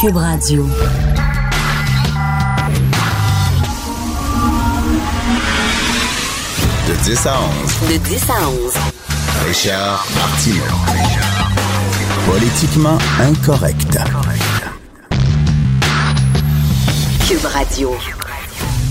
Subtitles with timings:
[0.00, 0.64] Cube Radio.
[6.88, 7.92] De 10 à 11.
[7.92, 8.72] De 10 à 11.
[9.46, 10.62] Richard Martineau.
[12.24, 13.98] Politiquement incorrect.
[17.28, 17.94] Cube Radio.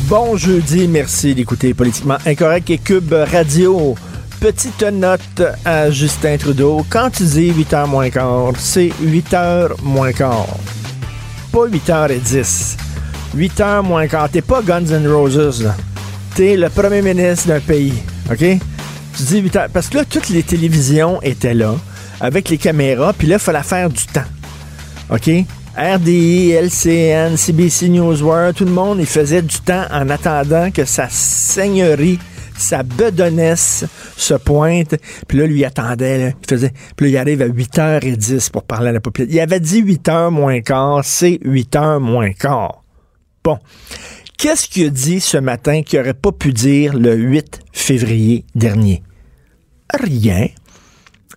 [0.09, 3.95] Bon jeudi, merci d'écouter Politiquement Incorrect et Cube Radio.
[4.39, 6.85] Petite note à Justin Trudeau.
[6.87, 10.45] Quand tu dis 8h moins quart, c'est 8h moins quart.
[11.51, 12.77] Pas 8h10.
[13.35, 14.29] 8h moins quart.
[14.29, 15.75] T'es pas Guns N' Roses, là.
[16.35, 17.93] T'es le premier ministre d'un pays.
[18.31, 18.37] OK?
[18.37, 19.69] Tu dis 8h.
[19.73, 21.75] Parce que là, toutes les télévisions étaient là,
[22.21, 24.23] avec les caméras, puis là, il fallait faire du temps.
[25.09, 25.29] OK?
[25.77, 30.83] RDI, LCN, CBC News World, tout le monde, il faisait du temps en attendant que
[30.85, 32.19] sa seigneurie,
[32.59, 34.95] sa bedonnesse se pointe.
[35.27, 36.35] Puis là, lui, attendait.
[36.47, 39.35] Faisait, puis là, il arrive à 8h10 pour parler à la population.
[39.35, 42.83] Il avait dit 8h moins quart, c'est 8h moins quart.
[43.43, 43.57] Bon.
[44.37, 49.03] Qu'est-ce qu'il a dit ce matin qu'il n'aurait pas pu dire le 8 février dernier?
[49.93, 50.47] Rien.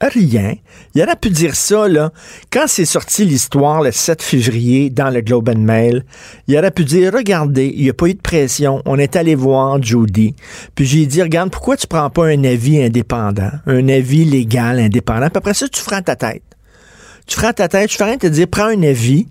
[0.00, 0.54] Rien.
[0.94, 2.12] Il aurait pu dire ça, là.
[2.50, 6.04] Quand c'est sorti l'histoire le 7 février dans le Globe and Mail,
[6.48, 8.82] il aurait pu dire, regardez, il n'y a pas eu de pression.
[8.86, 10.34] On est allé voir Judy.
[10.74, 15.28] Puis j'ai dit, regarde, pourquoi tu prends pas un avis indépendant, un avis légal indépendant?
[15.28, 16.42] Puis après ça, tu feras ta tête.
[17.26, 19.26] Tu feras ta tête, tu feras rien te dire, prends un avis.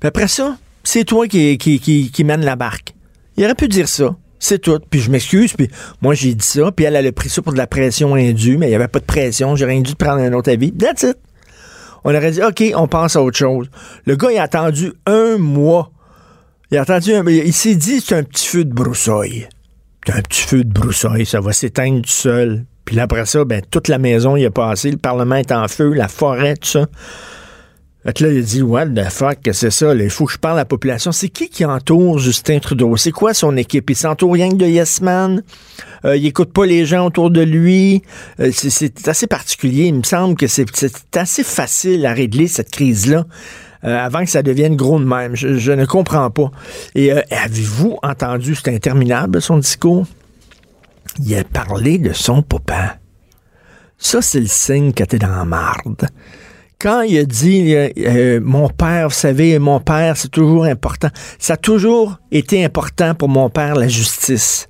[0.00, 2.94] Puis après ça, c'est toi qui, qui, qui, qui mène la barque.
[3.36, 4.16] Il aurait pu dire ça.
[4.40, 4.80] C'est tout.
[4.90, 5.70] Puis je m'excuse, puis
[6.02, 8.56] moi j'ai dit ça, puis elle, elle a pris ça pour de la pression indue,
[8.56, 10.72] mais il n'y avait pas de pression, rien dû de prendre un autre avis.
[10.72, 11.16] That's it.
[12.02, 13.68] On aurait dit, OK, on pense à autre chose.
[14.06, 15.92] Le gars, il a attendu un mois.
[16.70, 19.48] Il a attendu un Il s'est dit, c'est un petit feu de broussaille.
[20.06, 22.64] C'est un petit feu de broussaille, ça va s'éteindre tout seul.
[22.86, 25.92] Puis après ça, ben, toute la maison y a passé, le Parlement est en feu,
[25.92, 26.86] la forêt, tout ça.
[28.04, 30.54] Là, il dit, what the fuck, que c'est ça, là, il faut que je parle
[30.54, 31.12] à la population.
[31.12, 32.96] C'est qui qui entoure Justin Trudeau?
[32.96, 33.90] C'est quoi son équipe?
[33.90, 35.42] Il s'entoure rien que de Yes Man.
[36.06, 38.02] Euh, il écoute pas les gens autour de lui.
[38.40, 39.84] Euh, c'est- assez particulier.
[39.88, 40.66] Il me semble que c'est
[41.14, 43.26] assez facile à régler cette crise-là.
[43.84, 45.34] euh, avant que ça devienne gros de même.
[45.36, 46.50] Je, ne comprends pas.
[46.94, 50.06] Et avez-vous entendu, c'est interminable, son discours?
[51.18, 52.98] Il a parlé de son papa.
[53.96, 56.08] Ça, c'est le signe que t'es dans la marde
[56.80, 61.10] quand il a dit euh, euh, mon père, vous savez, mon père, c'est toujours important.
[61.38, 64.68] Ça a toujours été important pour mon père, la justice.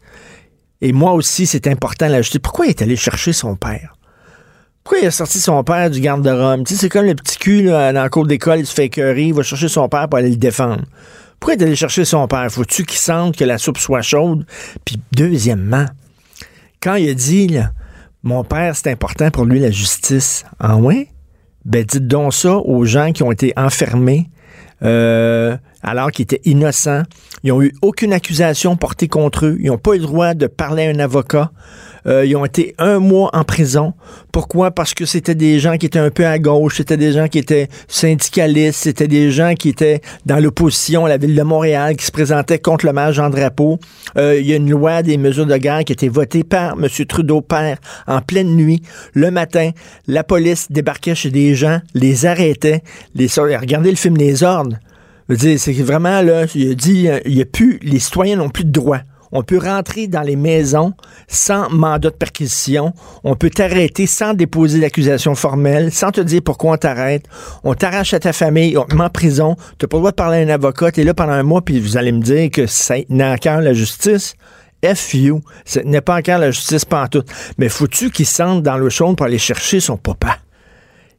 [0.82, 2.40] Et moi aussi, c'est important, la justice.
[2.42, 3.94] Pourquoi il est allé chercher son père?
[4.82, 6.64] Pourquoi il a sorti son père du garde-robe?
[6.66, 8.86] Tu sais, c'est comme le petit cul là, dans le cours d'école, il se fait
[8.86, 10.82] écœurer, il va chercher son père pour aller le défendre.
[11.38, 12.50] Pourquoi il est allé chercher son père?
[12.50, 14.44] Faut-tu qu'il sente que la soupe soit chaude?
[14.84, 15.86] Puis, deuxièmement,
[16.82, 17.70] quand il a dit, là,
[18.22, 20.44] mon père, c'est important pour lui, la justice.
[20.58, 21.08] Ah ouais?
[21.70, 24.28] Ben, dites donc ça aux gens qui ont été enfermés
[24.82, 27.04] euh, alors qu'ils étaient innocents.
[27.44, 29.56] Ils n'ont eu aucune accusation portée contre eux.
[29.60, 31.52] Ils n'ont pas eu le droit de parler à un avocat.
[32.06, 33.94] Euh, ils ont été un mois en prison.
[34.32, 34.70] Pourquoi?
[34.70, 37.38] Parce que c'était des gens qui étaient un peu à gauche, c'était des gens qui
[37.38, 42.04] étaient syndicalistes, c'était des gens qui étaient dans l'opposition à la ville de Montréal, qui
[42.04, 43.78] se présentaient contre le maire Jean Drapeau.
[44.16, 46.72] Euh, il y a une loi des mesures de guerre qui a été votée par
[46.72, 46.88] M.
[47.06, 48.82] Trudeau père en pleine nuit.
[49.14, 49.70] Le matin,
[50.06, 52.82] la police débarquait chez des gens, les arrêtait,
[53.14, 54.76] les regardez le film Les Ordres.
[55.36, 58.64] C'est vraiment, là, il a dit, euh, il y a plus, les citoyens n'ont plus
[58.64, 59.02] de droits.
[59.32, 60.94] On peut rentrer dans les maisons
[61.28, 62.92] sans mandat de perquisition.
[63.22, 67.26] On peut t'arrêter sans déposer d'accusation formelle, sans te dire pourquoi on t'arrête.
[67.62, 69.56] On t'arrache à ta famille, on te met en prison.
[69.78, 70.90] Tu n'as pas le droit de parler à un avocat.
[70.90, 73.60] Tu es là pendant un mois, puis vous allez me dire que ça n'est encore
[73.60, 74.34] la justice.
[74.84, 75.42] F you.
[75.64, 77.28] Ce n'est pas encore la justice pantoute.
[77.58, 80.38] Mais faut-tu qu'il sente dans le chaud pour aller chercher son papa?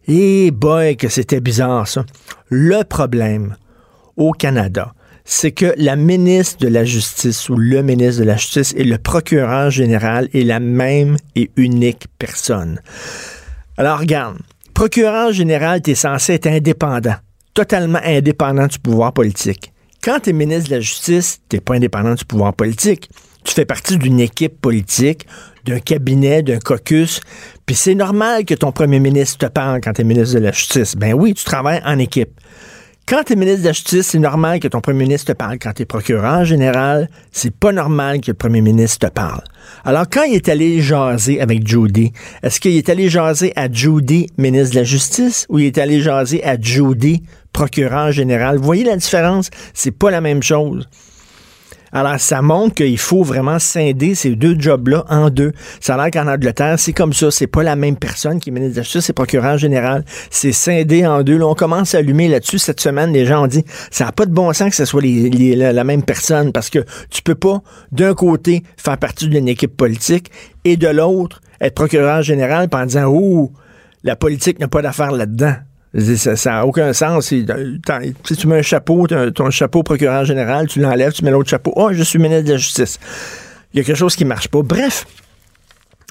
[0.08, 2.04] Eh boy, que c'était bizarre, ça.
[2.50, 3.56] Le problème
[4.18, 4.94] au Canada,
[5.32, 8.98] c'est que la ministre de la Justice ou le ministre de la Justice et le
[8.98, 12.82] procureur général est la même et unique personne.
[13.78, 14.40] Alors, regarde,
[14.74, 17.16] procureur général, tu es censé être indépendant,
[17.54, 19.72] totalement indépendant du pouvoir politique.
[20.04, 23.10] Quand tu es ministre de la Justice, tu n'es pas indépendant du pouvoir politique.
[23.46, 25.28] Tu fais partie d'une équipe politique,
[25.64, 27.22] d'un cabinet, d'un caucus,
[27.66, 30.52] puis c'est normal que ton premier ministre te parle quand tu es ministre de la
[30.52, 30.98] Justice.
[30.98, 32.32] Ben oui, tu travailles en équipe.
[33.12, 35.60] Quand tu es ministre de la Justice, c'est normal que ton premier ministre te parle.
[35.60, 39.42] Quand tu es procureur général, c'est pas normal que le premier ministre te parle.
[39.84, 44.28] Alors, quand il est allé jaser avec Judy, est-ce qu'il est allé jaser à Judy,
[44.38, 47.22] ministre de la Justice, ou il est allé jaser à Judy,
[47.52, 48.56] procureur général?
[48.60, 49.50] Voyez la différence?
[49.74, 50.88] C'est pas la même chose.
[51.94, 55.52] Alors, ça montre qu'il faut vraiment scinder ces deux jobs-là en deux.
[55.80, 57.32] Ça a l'air qu'en Angleterre, c'est comme ça.
[57.32, 60.06] C'est pas la même personne qui est ministre de la Justice, c'est procureur général.
[60.30, 61.38] C'est scindé en deux.
[61.38, 62.60] Là, on commence à allumer là-dessus.
[62.60, 65.02] Cette semaine, les gens ont dit, ça n'a pas de bon sens que ce soit
[65.04, 66.80] la, même personne parce que
[67.10, 67.62] tu peux pas,
[67.92, 70.32] d'un côté, faire partie d'une équipe politique
[70.64, 73.52] et de l'autre, être procureur général en disant, oh,
[74.04, 75.56] la politique n'a pas d'affaire là-dedans.
[75.98, 77.34] Ça n'a aucun sens.
[77.86, 81.50] T'en- Si tu mets un chapeau, ton chapeau procureur général, tu l'enlèves, tu mets l'autre
[81.50, 81.74] chapeau.
[81.76, 82.98] Oh, je suis ministre de la Justice.
[83.74, 84.62] Il y a quelque chose qui marche pas.
[84.62, 85.06] Bref.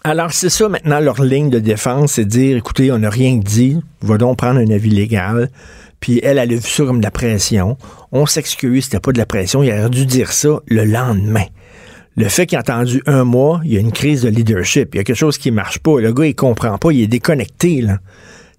[0.04, 3.78] Alors, c'est ça maintenant leur ligne de défense, c'est dire, écoutez, on n'a rien dit,
[4.00, 5.50] va donc prendre un avis légal.
[6.00, 7.76] Puis elle, elle a vu ça comme de la pression.
[8.10, 9.62] On s'excuse, c'était pas de la pression.
[9.62, 11.44] Il aurait dû dire ça le lendemain.
[12.16, 14.94] Le fait qu'il a attendu un mois, il y a une crise de leadership.
[14.94, 16.00] Il y a quelque chose qui marche pas.
[16.00, 16.90] Le gars, il comprend pas.
[16.92, 17.98] Il est déconnecté, là.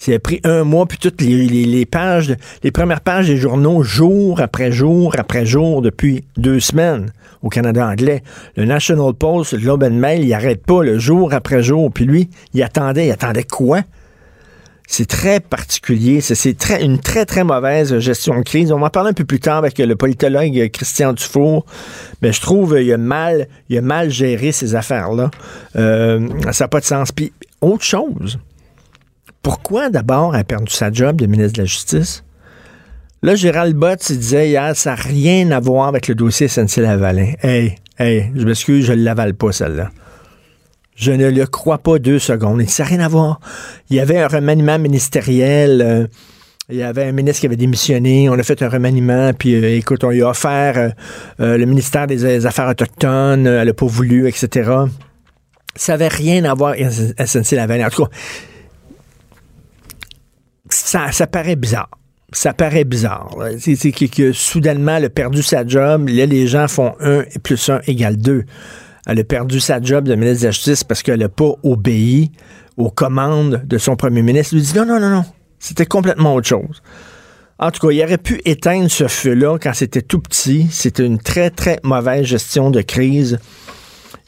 [0.01, 4.41] Ça a pris un mois, puis toutes les, pages, les premières pages des journaux, jour
[4.41, 7.13] après jour après jour, depuis deux semaines
[7.43, 8.23] au Canada anglais.
[8.55, 11.91] Le National Post, le Globe and Mail, il arrête pas, le jour après jour.
[11.93, 13.05] Puis lui, il attendait.
[13.05, 13.81] Il attendait quoi?
[14.87, 16.19] C'est très particulier.
[16.19, 18.71] C'est- une très, très mauvaise gestion de crise.
[18.71, 21.63] On va en parler un peu plus tard avec le politologue Christian Dufour.
[22.23, 25.29] Mais je trouve qu'il a mal, il a mal géré ces affaires-là.
[25.75, 27.11] Euh, ça n'a pas de sens.
[27.11, 27.31] Puis,
[27.61, 28.39] autre chose.
[29.41, 32.23] Pourquoi d'abord elle a perdu sa job de ministre de la Justice?
[33.23, 37.33] Là, Gérald Bott il disait hier, ça n'a rien à voir avec le dossier SNC-Lavalin.
[37.41, 39.91] Hey, hey, je m'excuse, je ne l'avale pas, celle-là.
[40.95, 42.67] Je ne le crois pas deux secondes.
[42.67, 43.39] Ça n'a rien à voir.
[43.89, 45.81] Il y avait un remaniement ministériel.
[45.81, 46.07] euh,
[46.69, 48.29] il y avait un ministre qui avait démissionné.
[48.29, 49.33] On a fait un remaniement.
[49.33, 50.93] Puis, euh, écoute, on lui a offert
[51.39, 53.45] euh, le ministère des, Affaires autochtones.
[53.45, 54.71] elle n'a pas voulu, etc.
[55.75, 57.87] Ça n'avait rien à voir avec SNC-Lavalin.
[57.87, 58.11] En tout cas,
[60.73, 61.89] ça, paraît bizarre.
[62.33, 63.35] Ça paraît bizarre.
[63.59, 66.09] C'est que soudainement, elle a perdu sa job.
[66.09, 68.43] Là, les gens font 1 plus 1 égale 2.
[69.07, 72.31] Elle a perdu sa job de ministre de la Justice parce qu'elle n'a pas obéi
[72.77, 74.53] aux commandes de son premier ministre.
[74.53, 75.25] Il lui dit non, non, non, non.
[75.59, 76.81] C'était complètement autre chose.
[77.59, 80.67] En tout cas, il aurait pu éteindre ce feu-là quand c'était tout petit.
[80.71, 83.39] C'était une très, très mauvaise gestion de crise.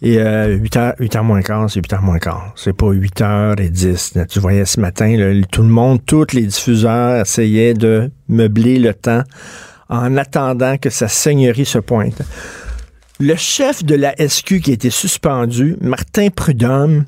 [0.06, 2.52] Et euh, 8h, 8h moins quart, c'est 8h moins quart.
[2.56, 4.18] C'est pas 8h10.
[4.18, 8.94] Là, tu voyais ce matin, tout le monde, tous les diffuseurs essayaient de meubler le
[8.94, 9.24] temps
[9.88, 12.22] en attendant que sa seigneurie se pointe.
[13.20, 17.06] Le chef de la SQ qui a été suspendu, Martin Prudhomme,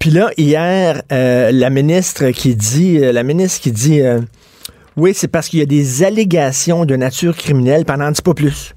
[0.00, 4.18] puis là, hier, euh, la ministre qui dit, euh, la ministre qui dit, euh,
[4.96, 8.32] oui, c'est parce qu'il y a des allégations de nature criminelle, pendant n'en dit pas
[8.32, 8.74] plus.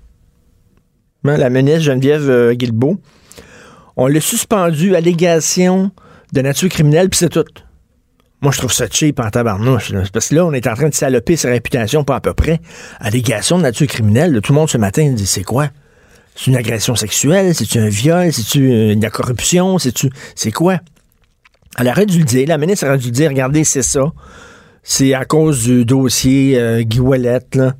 [1.23, 2.97] Hein, La ministre Geneviève Guilbeault,
[3.97, 5.91] on l'a suspendu, allégation
[6.31, 7.45] de nature criminelle, puis c'est tout.
[8.41, 9.93] Moi, je trouve ça cheap en tabarnouche.
[10.11, 12.59] Parce que là, on est en train de saloper sa réputation, pas à peu près.
[12.99, 15.69] Allégation de nature criminelle, tout le monde ce matin dit c'est quoi?
[16.35, 17.55] C'est une agression sexuelle?
[17.55, 18.33] C'est-tu un viol?
[18.33, 19.77] C'est-tu euh, de la corruption?
[19.77, 20.09] C'est-tu.
[20.35, 20.79] C'est quoi?
[21.77, 22.47] Elle aurait dû le dire.
[22.47, 24.11] La ministre aurait dû le dire regardez, c'est ça.
[24.83, 27.73] C'est à cause du dossier euh, Guy là.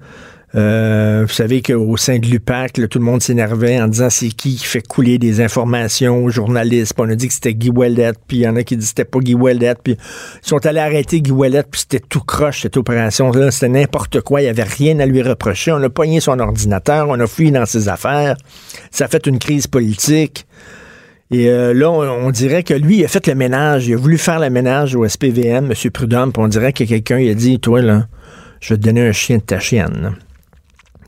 [0.56, 4.56] Euh, vous savez qu'au sein de l'UPAC, tout le monde s'énervait en disant c'est qui
[4.56, 6.94] qui fait couler des informations aux journalistes?
[6.94, 8.84] Puis on a dit que c'était Guy Ouellette, puis il y en a qui que
[8.84, 9.80] c'était pas Guy Ouellette.
[9.84, 13.50] Puis ils sont allés arrêter Guy Ouellette, puis c'était tout croche, cette opération-là.
[13.50, 14.42] C'était n'importe quoi.
[14.42, 15.72] Il n'y avait rien à lui reprocher.
[15.72, 18.36] On a pogné son ordinateur, on a fouillé dans ses affaires.
[18.92, 20.46] Ça a fait une crise politique.
[21.32, 23.88] Et euh, là, on, on dirait que lui, il a fait le ménage.
[23.88, 25.92] Il a voulu faire le ménage au SPVM, M.
[25.92, 28.08] Prudhomme, puis on dirait que quelqu'un il a dit Toi, là,
[28.60, 30.14] je vais te donner un chien de ta chienne.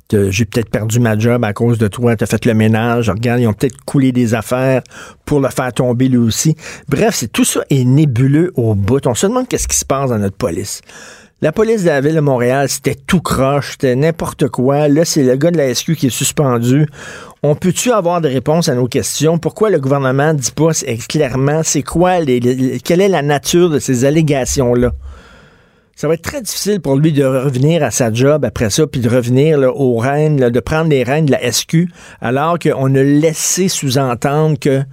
[0.08, 2.16] T'as- J'ai peut-être perdu ma job à cause de toi.
[2.16, 3.10] Tu as fait le ménage.
[3.10, 4.82] Regarde, ils ont peut-être coulé des affaires
[5.26, 6.56] pour le faire tomber lui aussi.
[6.90, 9.06] Bref, c'est tout ça est nébuleux au bout.
[9.08, 10.82] On se demande qu'est-ce qui se passe dans notre police.
[11.42, 14.88] La police de la ville de Montréal, c'était tout croche, c'était n'importe quoi.
[14.88, 16.88] Là, c'est le gars de la SQ qui est suspendu.
[17.44, 19.38] On peut-tu avoir des réponses à nos questions?
[19.38, 20.72] Pourquoi le gouvernement dit pas
[21.10, 24.94] clairement c'est quoi, les- quelle est la nature de ces allégations-là?
[25.96, 29.00] Ça va être très difficile pour lui de revenir à sa job après ça, puis
[29.00, 31.88] de revenir aux rênes, de prendre les rênes de la SQ,
[32.20, 34.86] alors qu'on a laissé sous-entendre qu'il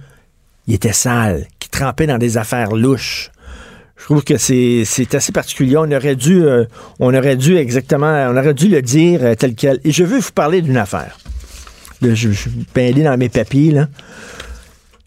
[0.69, 3.31] était sale, qu'il trempait dans des affaires louches.
[3.97, 5.75] Je trouve que c'est assez particulier.
[5.77, 6.65] On aurait dû, euh,
[6.99, 9.81] on aurait dû exactement, on aurait dû le dire euh, tel quel.
[9.83, 11.17] Et je veux vous parler d'une affaire.
[12.01, 13.81] Je, suis allé dans mes papiers.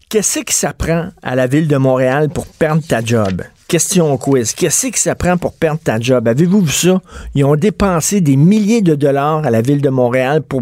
[0.09, 3.41] Qu'est-ce que ça prend à la ville de Montréal pour perdre ta job?
[3.67, 4.53] Question quiz.
[4.53, 6.25] Qu'est-ce que ça prend pour perdre ta job?
[6.27, 7.01] Avez-vous vu ça?
[7.35, 10.61] Ils ont dépensé des milliers de dollars à la ville de Montréal pour,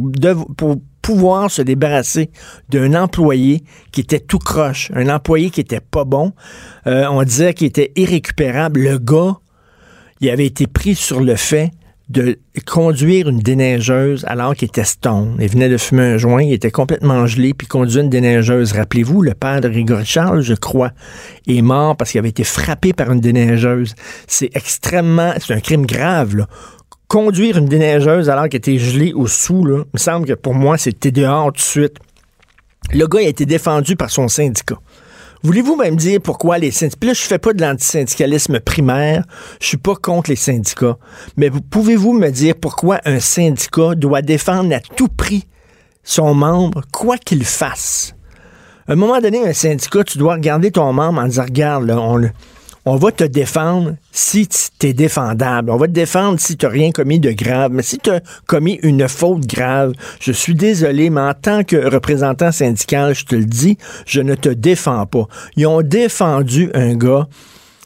[0.58, 2.32] pour pouvoir se débarrasser
[2.70, 6.34] d'un employé qui était tout croche, un employé qui était pas bon.
[6.88, 8.80] Euh, on disait qu'il était irrécupérable.
[8.80, 9.38] Le gars,
[10.20, 11.70] il avait été pris sur le fait
[12.10, 15.36] de conduire une déneigeuse alors qu'il était stone.
[15.40, 18.74] Il venait de fumer un joint, il était complètement gelé, puis conduit une déneigeuse.
[18.74, 20.92] Rappelez-vous, le père de Grégory Charles, je crois,
[21.48, 23.96] est mort parce qu'il avait été frappé par une déneigeuse.
[24.28, 25.34] C'est extrêmement...
[25.40, 26.48] C'est un crime grave, là.
[27.08, 30.56] Conduire une déneigeuse alors qu'elle était gelée au sous, là, il me semble que pour
[30.56, 31.98] moi, c'était dehors tout de suite.
[32.92, 34.78] Le gars a été défendu par son syndicat.
[35.46, 36.98] Voulez-vous même dire pourquoi les syndicats...
[37.00, 39.24] Puis là, je fais pas de l'antisyndicalisme primaire,
[39.62, 40.98] je suis pas contre les syndicats,
[41.38, 45.46] mais vous- pouvez-vous me dire pourquoi un syndicat doit défendre à tout prix
[46.04, 48.16] son membre, quoi qu'il fasse?
[48.88, 52.00] À un moment donné, un syndicat, tu dois regarder ton membre en disant, regarde, là,
[52.00, 52.32] on, le-
[52.86, 55.72] on va te défendre si tu es défendable.
[55.72, 57.72] On va te défendre si tu rien commis de grave.
[57.72, 58.12] Mais si tu
[58.46, 63.36] commis une faute grave, je suis désolé, mais en tant que représentant syndical, je te
[63.36, 65.28] le dis, je ne te défends pas.
[65.56, 67.28] Ils ont défendu un gars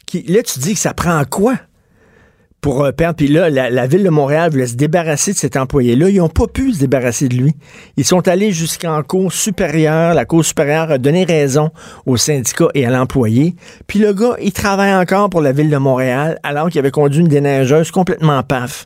[0.06, 1.56] qui, là, tu dis que ça prend quoi?
[2.62, 3.16] Pour euh, perdre.
[3.16, 6.10] Puis là, la, ville de Montréal voulait se débarrasser de cet employé-là.
[6.10, 7.54] Ils n'ont pas pu se débarrasser de lui.
[7.98, 10.13] Ils sont allés jusqu'en cour supérieure.
[10.13, 11.72] La cour supérieure a donné raison
[12.06, 13.56] au syndicat et à l'employé.
[13.88, 17.22] Puis le gars, il travaille encore pour la ville de Montréal alors qu'il avait conduit
[17.22, 18.86] une déneigeuse complètement paf.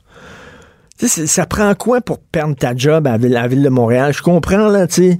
[0.99, 3.63] Tu sais, ça prend quoi pour perdre ta job à la ville, à la ville
[3.63, 4.13] de Montréal?
[4.13, 5.17] Je comprends, là, tu sais,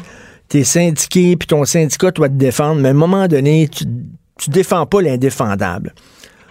[0.48, 3.86] t'es syndiqué, puis ton syndicat doit te défendre, mais à un moment donné, tu,
[4.38, 5.94] tu défends pas l'indéfendable.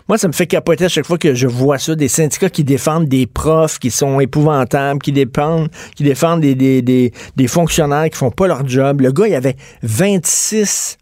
[0.09, 2.65] Moi, ça me fait capoter à chaque fois que je vois ça, des syndicats qui
[2.65, 8.09] défendent des profs qui sont épouvantables, qui défendent, qui défendent des, des, des, des fonctionnaires
[8.11, 9.01] qui font pas leur job.
[9.01, 10.99] Le gars, il avait 26,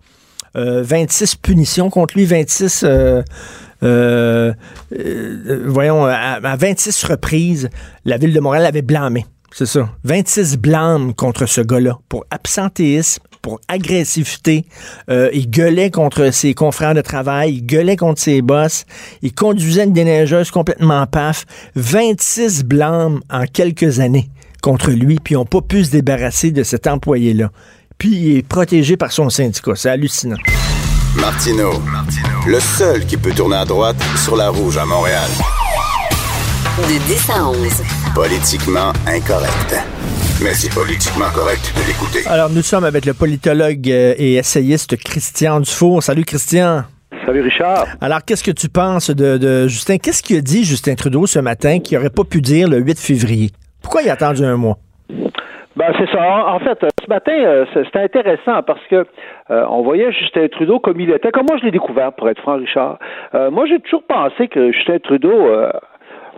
[0.56, 2.82] euh, 26 punitions contre lui, 26...
[2.84, 3.22] euh,
[3.82, 4.52] euh,
[4.92, 7.70] euh, voyons, à, à 26 reprises,
[8.04, 9.24] la ville de Montréal avait blâmé.
[9.52, 9.88] C'est ça.
[10.04, 14.64] 26 blâmes contre ce gars-là pour absentéisme, pour agressivité.
[15.08, 18.84] Euh, il gueulait contre ses confrères de travail, il gueulait contre ses boss,
[19.22, 21.46] il conduisait une déneigeuse complètement paf.
[21.76, 24.30] 26 blâmes en quelques années
[24.62, 27.50] contre lui, puis ils n'ont pas pu se débarrasser de cet employé-là.
[27.98, 29.72] Puis il est protégé par son syndicat.
[29.74, 30.36] C'est hallucinant.
[31.16, 31.72] Martino,
[32.46, 35.28] le seul qui peut tourner à droite sur la rouge à Montréal.
[36.78, 37.56] De 10 à 11.
[38.14, 39.76] Politiquement incorrect.
[40.42, 42.20] Mais c'est politiquement correct de l'écouter.
[42.28, 46.02] Alors, nous sommes avec le politologue euh, et essayiste Christian Dufour.
[46.02, 46.82] Salut, Christian.
[47.26, 47.84] Salut Richard.
[48.00, 49.98] Alors, qu'est-ce que tu penses de, de Justin?
[49.98, 52.98] Qu'est-ce qu'il a dit, Justin Trudeau, ce matin, qu'il n'aurait pas pu dire le 8
[52.98, 53.50] février?
[53.82, 54.78] Pourquoi il a attendu un mois?
[55.76, 56.46] Ben c'est ça.
[56.48, 59.06] En fait, euh, ce matin, euh, c'est- c'était intéressant parce que
[59.50, 62.40] euh, on voyait Justin Trudeau comme il était, comme moi je l'ai découvert, pour être
[62.42, 62.98] franc, Richard.
[63.34, 65.70] Euh, moi, j'ai toujours pensé que Justin Trudeau, euh,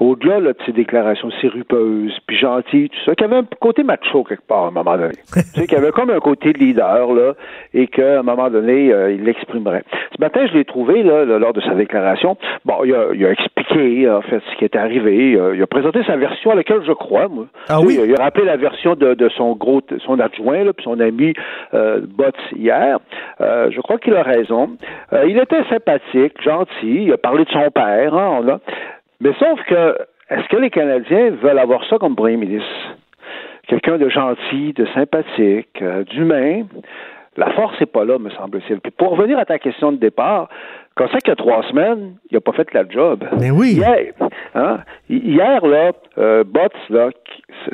[0.02, 3.82] au-delà là, de ses déclarations sirupeuses, puis gentilles, tout ça, qu'il y avait un côté
[3.82, 5.14] macho quelque part à un moment donné.
[5.32, 7.34] tu sais, qu'il y avait comme un côté de leader, là,
[7.72, 9.84] et qu'à un moment donné, euh, il l'exprimerait.
[10.14, 13.24] Ce matin, je l'ai trouvé, là, là, lors de sa déclaration, bon, il a, il
[13.24, 15.38] a expliqué, en fait, ce qui est arrivé.
[15.54, 17.46] Il a présenté sa version à laquelle je crois, moi.
[17.68, 17.98] Ah oui?
[18.04, 21.34] Il a rappelé la version de, de son gros, son adjoint, là, puis son ami
[21.74, 22.98] euh, Botts hier.
[23.40, 24.76] Euh, je crois qu'il a raison.
[25.12, 27.04] Euh, il était sympathique, gentil.
[27.04, 28.14] Il a parlé de son père.
[28.14, 28.60] Hein, on a...
[29.22, 29.96] Mais sauf que,
[30.30, 32.96] est-ce que les Canadiens veulent avoir ça comme premier ministre?
[33.68, 36.64] Quelqu'un de gentil, de sympathique, euh, d'humain.
[37.36, 38.80] La force n'est pas là, me semble-t-il.
[38.80, 40.48] Puis pour revenir à ta question de départ,
[40.94, 43.24] comme ça qu'il y a trois semaines, il n'a pas fait la job.
[43.40, 43.70] Mais oui.
[43.76, 44.12] Hier,
[44.54, 47.08] hein, hier là, euh, Botts, là,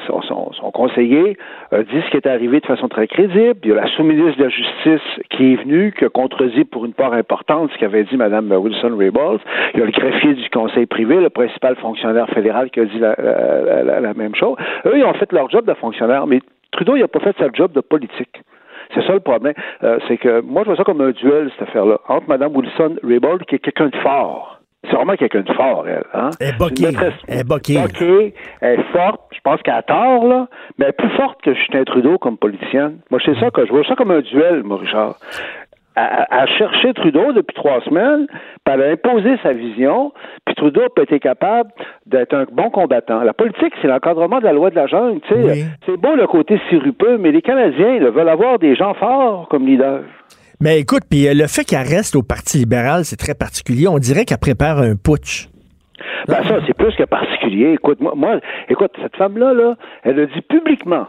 [0.07, 1.37] son, son, son conseiller,
[1.73, 3.59] euh, dit ce qui est arrivé de façon très crédible.
[3.65, 6.85] Il y a la sous-ministre de la Justice qui est venue, qui a contredit pour
[6.85, 9.41] une part importante ce qu'avait dit Mme Wilson-Raybould.
[9.75, 13.01] Il y a le greffier du conseil privé, le principal fonctionnaire fédéral qui a dit
[13.01, 14.57] la, la- la- la même chose.
[14.87, 16.39] Eux, ils ont fait leur job de fonctionnaire, mais
[16.71, 18.41] Trudeau, il n'a pas fait sa job de politique.
[18.95, 19.55] C'est ça le problème.
[19.83, 23.45] Euh, c'est que moi, je vois ça comme un duel, cette affaire-là, entre Mme Wilson-Raybould,
[23.45, 24.61] qui est quelqu'un de fort.
[24.85, 26.05] C'est vraiment quelqu'un de fort, elle.
[26.15, 26.31] Hein?
[26.41, 26.85] Elle est boquée.
[27.27, 27.83] Elle est boquée.
[27.83, 29.21] boquée, elle est forte.
[29.33, 30.47] Je pense qu'elle a tort, là,
[30.79, 32.99] mais elle est plus forte que Justin Trudeau comme politicienne.
[33.11, 35.17] Moi, c'est ça que je vois ça comme un duel, moi, Richard.
[35.99, 38.27] A cherché Trudeau depuis trois semaines,
[38.65, 40.13] puis elle a imposé sa vision,
[40.45, 41.71] puis Trudeau pas été capable
[42.07, 43.23] d'être un bon combattant.
[43.23, 45.21] La politique, c'est l'encadrement de la loi de la jungle.
[45.23, 45.41] tu sais.
[45.41, 45.65] Oui.
[45.87, 49.67] C'est beau le côté sirupeux, mais les Canadiens là, veulent avoir des gens forts comme
[49.67, 50.05] leaders.
[50.61, 53.87] Mais écoute, puis euh, le fait qu'elle reste au Parti libéral, c'est très particulier.
[53.87, 55.49] On dirait qu'elle prépare un putsch.
[56.27, 57.73] Ben ça, c'est plus que particulier.
[57.75, 61.07] Écoute, moi, moi écoute, cette femme-là, là, elle a dit publiquement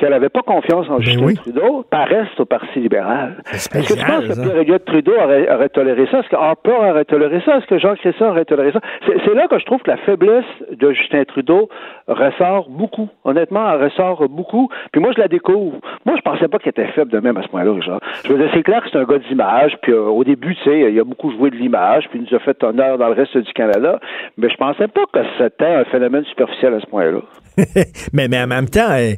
[0.00, 1.34] qu'elle n'avait pas confiance en Ben Justin oui.
[1.34, 3.36] Trudeau, reste au Parti libéral.
[3.52, 4.42] Est-ce que tu penses que ça.
[4.42, 6.20] Pierre Elliott Trudeau aurait, aurait toléré ça?
[6.20, 7.58] Est-ce que Harper aurait toléré ça?
[7.58, 8.80] Est-ce que Jean Chrétien aurait toléré ça?
[9.06, 11.68] C'est là que je trouve que la faiblesse de Justin Trudeau
[12.08, 13.08] ressort beaucoup.
[13.24, 14.68] Honnêtement, elle ressort beaucoup.
[14.92, 15.78] Puis moi, je la découvre.
[16.06, 18.00] Moi, je pensais pas qu'il était faible de même à ce point-là, Richard.
[18.24, 19.76] Je veux dire, c'est clair que c'est un gars d'image.
[19.82, 22.08] Puis euh, au début, tu sais, il a beaucoup joué de l'image.
[22.08, 24.00] Puis il nous a fait honneur dans le reste du Canada.
[24.36, 27.20] Mais je pensais pas que c'était un phénomène superficiel à ce point-là.
[28.12, 29.12] mais, mais en même temps, euh,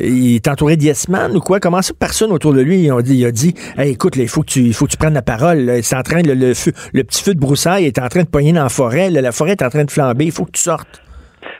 [0.00, 1.60] il est entouré de yes man ou quoi?
[1.60, 4.50] Comment ça, personne autour de lui, dit, il a dit, Hey, écoute, il faut que
[4.50, 5.70] tu, faut que tu prennes la parole.
[5.70, 8.68] en train, le, le, petit feu de broussailles est en train de pogner dans la
[8.68, 9.10] forêt.
[9.10, 10.26] la forêt est en train de flamber.
[10.26, 11.02] Il faut que tu sortes.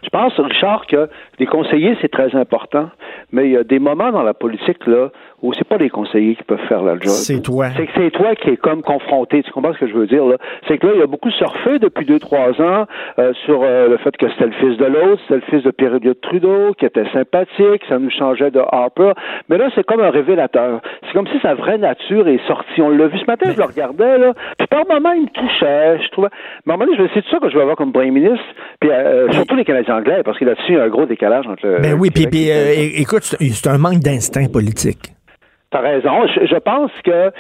[0.03, 1.09] Je pense, Richard, que
[1.39, 2.91] les conseillers, c'est très important,
[3.33, 5.11] mais il y a des moments dans la politique, là,
[5.43, 7.11] où c'est pas les conseillers qui peuvent faire la job.
[7.11, 7.69] C'est toi.
[7.77, 9.43] C'est que c'est toi qui es comme confronté.
[9.43, 10.37] Tu comprends ce que je veux dire, là?
[10.67, 12.87] C'est que là, il y a beaucoup surfé depuis deux, trois ans
[13.19, 15.71] euh, sur euh, le fait que c'était le fils de l'autre, c'était le fils de
[15.71, 19.13] pierre de Trudeau, qui était sympathique, ça nous changeait de Harper.
[19.49, 20.81] Mais là, c'est comme un révélateur.
[21.07, 22.83] C'est comme si sa vraie nature est sortie.
[22.83, 24.33] On l'a vu ce matin, je le regardais, là.
[24.59, 26.03] Puis par moments, il me touchait.
[26.03, 26.29] Je trouvais.
[26.67, 28.45] Mais à un moment donné, je c'est ça que je vais avoir comme premier ministre.
[28.81, 31.81] Puis euh, surtout les Canadiens anglais, parce qu'il a dessus un gros décalage entre le.
[31.81, 35.13] Ben oui, puis, puis, euh, écoute, c'est un manque d'instinct politique.
[35.71, 36.27] T'as raison.
[36.27, 37.31] Je, je pense que euh,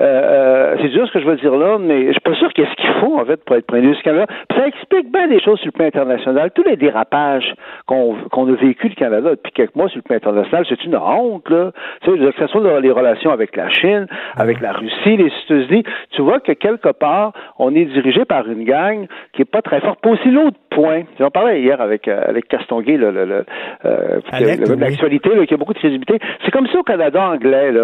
[0.00, 2.74] euh, c'est dur ce que je veux dire là, mais je suis pas sûr qu'est-ce
[2.74, 4.26] qu'il faut en fait pour être premier ministre du Canada.
[4.48, 6.50] Puis ça explique bien des choses sur le plan international.
[6.54, 7.54] Tous les dérapages
[7.86, 11.48] qu'on a vécu le Canada depuis quelques mois sur le plan international, c'est une honte
[11.48, 11.72] là.
[12.02, 15.32] Tu sais, que ce soit dans les relations avec la Chine, avec la Russie, les
[15.46, 19.62] États-Unis, tu vois que quelque part on est dirigé par une gang qui est pas
[19.62, 20.00] très forte.
[20.02, 21.04] Pas aussi l'autre point.
[21.18, 23.44] J'en parlais hier avec euh, avec Castonguay, le, le, le,
[23.86, 24.78] euh, le oui.
[24.78, 26.18] l'actualité, là, qui a beaucoup de crédibilité.
[26.44, 27.77] C'est comme ça au Canada anglais, là.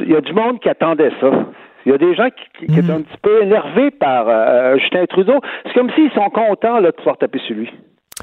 [0.00, 1.30] Il y a du monde qui attendait ça.
[1.86, 4.76] Il y a des gens qui, qui, qui étaient un petit peu énervés par euh,
[4.78, 5.40] Justin Trudeau.
[5.64, 7.70] C'est comme s'ils sont contents là, de pouvoir taper sur lui.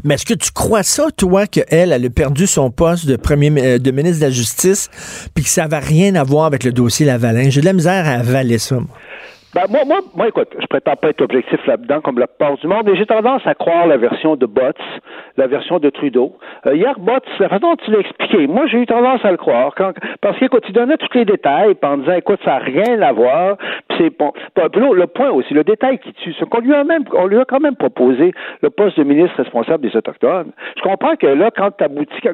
[0.04, 3.50] Mais est-ce que tu crois ça, toi, qu'elle, elle a perdu son poste de premier
[3.58, 6.72] euh, de ministre de la Justice, puis que ça n'avait rien à voir avec le
[6.72, 7.50] dossier Lavalin?
[7.50, 8.88] J'ai de la misère à avaler ça, moi.
[9.56, 12.68] Ben, moi, moi, moi, écoute, je prétends pas être objectif là-dedans comme la plupart du
[12.68, 14.76] monde, mais j'ai tendance à croire la version de Botts,
[15.38, 16.36] la version de Trudeau.
[16.68, 19.38] Euh, hier, Botts, la façon dont tu l'as expliqué, moi, j'ai eu tendance à le
[19.38, 19.74] croire.
[19.78, 23.14] Quand, parce qu'écoute, il donnait tous les détails, en disant, écoute, ça n'a rien à
[23.14, 23.56] voir,
[23.88, 24.34] puis c'est bon.
[24.58, 27.46] Le point aussi, le détail qui tue, c'est qu'on lui a même, on lui a
[27.46, 30.52] quand même proposé le poste de ministre responsable des Autochtones.
[30.76, 31.70] Je comprends que là, quand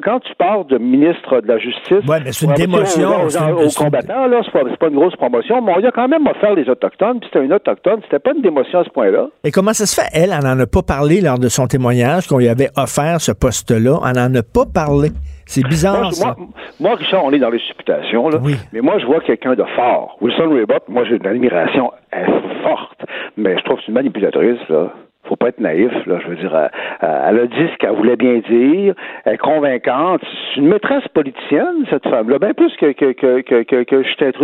[0.02, 4.26] quand tu pars de ministre de la Justice, Ouais, mais c'est une démotion, aux- combattants,
[4.26, 6.54] là, c'est pas, c'est pas une grosse promotion, mais on lui a quand même offert
[6.54, 9.28] les Autochtones, puis c'était un Autochtone, c'était pas une démotion à ce point-là.
[9.44, 10.08] Et comment ça se fait?
[10.12, 13.32] Elle, elle n'en a pas parlé lors de son témoignage qu'on lui avait offert ce
[13.32, 13.98] poste-là.
[14.06, 15.10] Elle n'en a pas parlé.
[15.46, 16.26] C'est bizarre, Moi, ça.
[16.38, 16.48] moi,
[16.80, 18.38] moi, Richard, on est dans les supputations, là.
[18.42, 18.54] Oui.
[18.72, 20.16] Mais moi, je vois quelqu'un de fort.
[20.20, 22.26] Wilson Raybould, moi, j'ai une admiration elle,
[22.62, 23.00] forte.
[23.36, 24.92] Mais je trouve que c'est une manipulatrice, là.
[25.32, 26.18] Faut pas être naïf, là.
[26.22, 26.54] Je veux dire,
[27.00, 28.94] elle, a dit ce qu'elle voulait bien dire.
[29.24, 30.20] Elle est convaincante.
[30.52, 32.38] C'est une maîtresse politicienne, cette femme-là.
[32.38, 33.96] Bien plus que, que, que, que, que.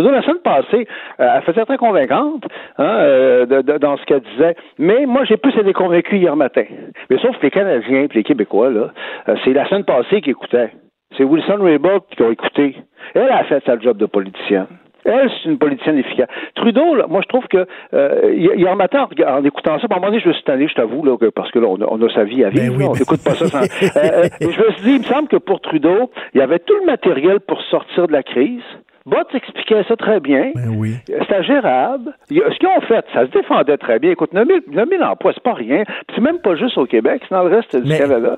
[0.09, 0.87] La semaine passée,
[1.19, 2.43] euh, elle faisait très convaincante,
[2.79, 4.55] hein, euh, de- dans ce qu'elle disait.
[4.79, 6.65] Mais moi, j'ai plus été convaincu hier matin.
[7.11, 8.89] Mais sauf que les Canadiens et les Québécois, là,
[9.27, 10.71] euh, c'est la semaine passée qui écoutaient.
[11.17, 12.75] C'est Wilson Raybould qui ont écouté.
[13.13, 14.65] Elle a fait sa job de politicienne.
[15.05, 16.27] Elle, c'est une politicienne efficace.
[16.55, 19.95] Trudeau, là, moi, je trouve que euh, hi- hier matin, en, écoutant ça, à un
[19.95, 21.85] moment donné, je me suis tanné, je t'avoue, là, que- parce que là, on a,
[21.89, 22.65] on a sa vie à vivre.
[22.73, 23.61] Ben oui, là, on ben- n'écoute pas ça sans...
[23.61, 26.59] Euh, euh, je me suis dit, il me semble que pour Trudeau, il y avait
[26.59, 28.61] tout le matériel pour sortir de la crise.
[29.09, 30.51] Bott expliquait ça très bien.
[30.55, 30.95] Ben oui.
[31.07, 32.13] C'était gérable.
[32.29, 34.11] Ce qu'ils ont fait, ça se défendait très bien.
[34.11, 35.83] Écoute, 9000 9000 emplois, c'est pas rien.
[35.85, 38.37] Puis c'est même pas juste au Québec, c'est dans le reste du Canada.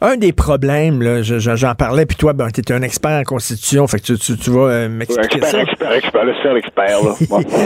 [0.00, 3.12] Un des problèmes, là, je- je- j'en parlais, puis toi, ben, tu es un expert
[3.20, 5.62] en constitution, fait que tu, tu, tu vas euh, m'expliquer Expert, ça.
[5.62, 7.14] expert, expert, le seul expert, là.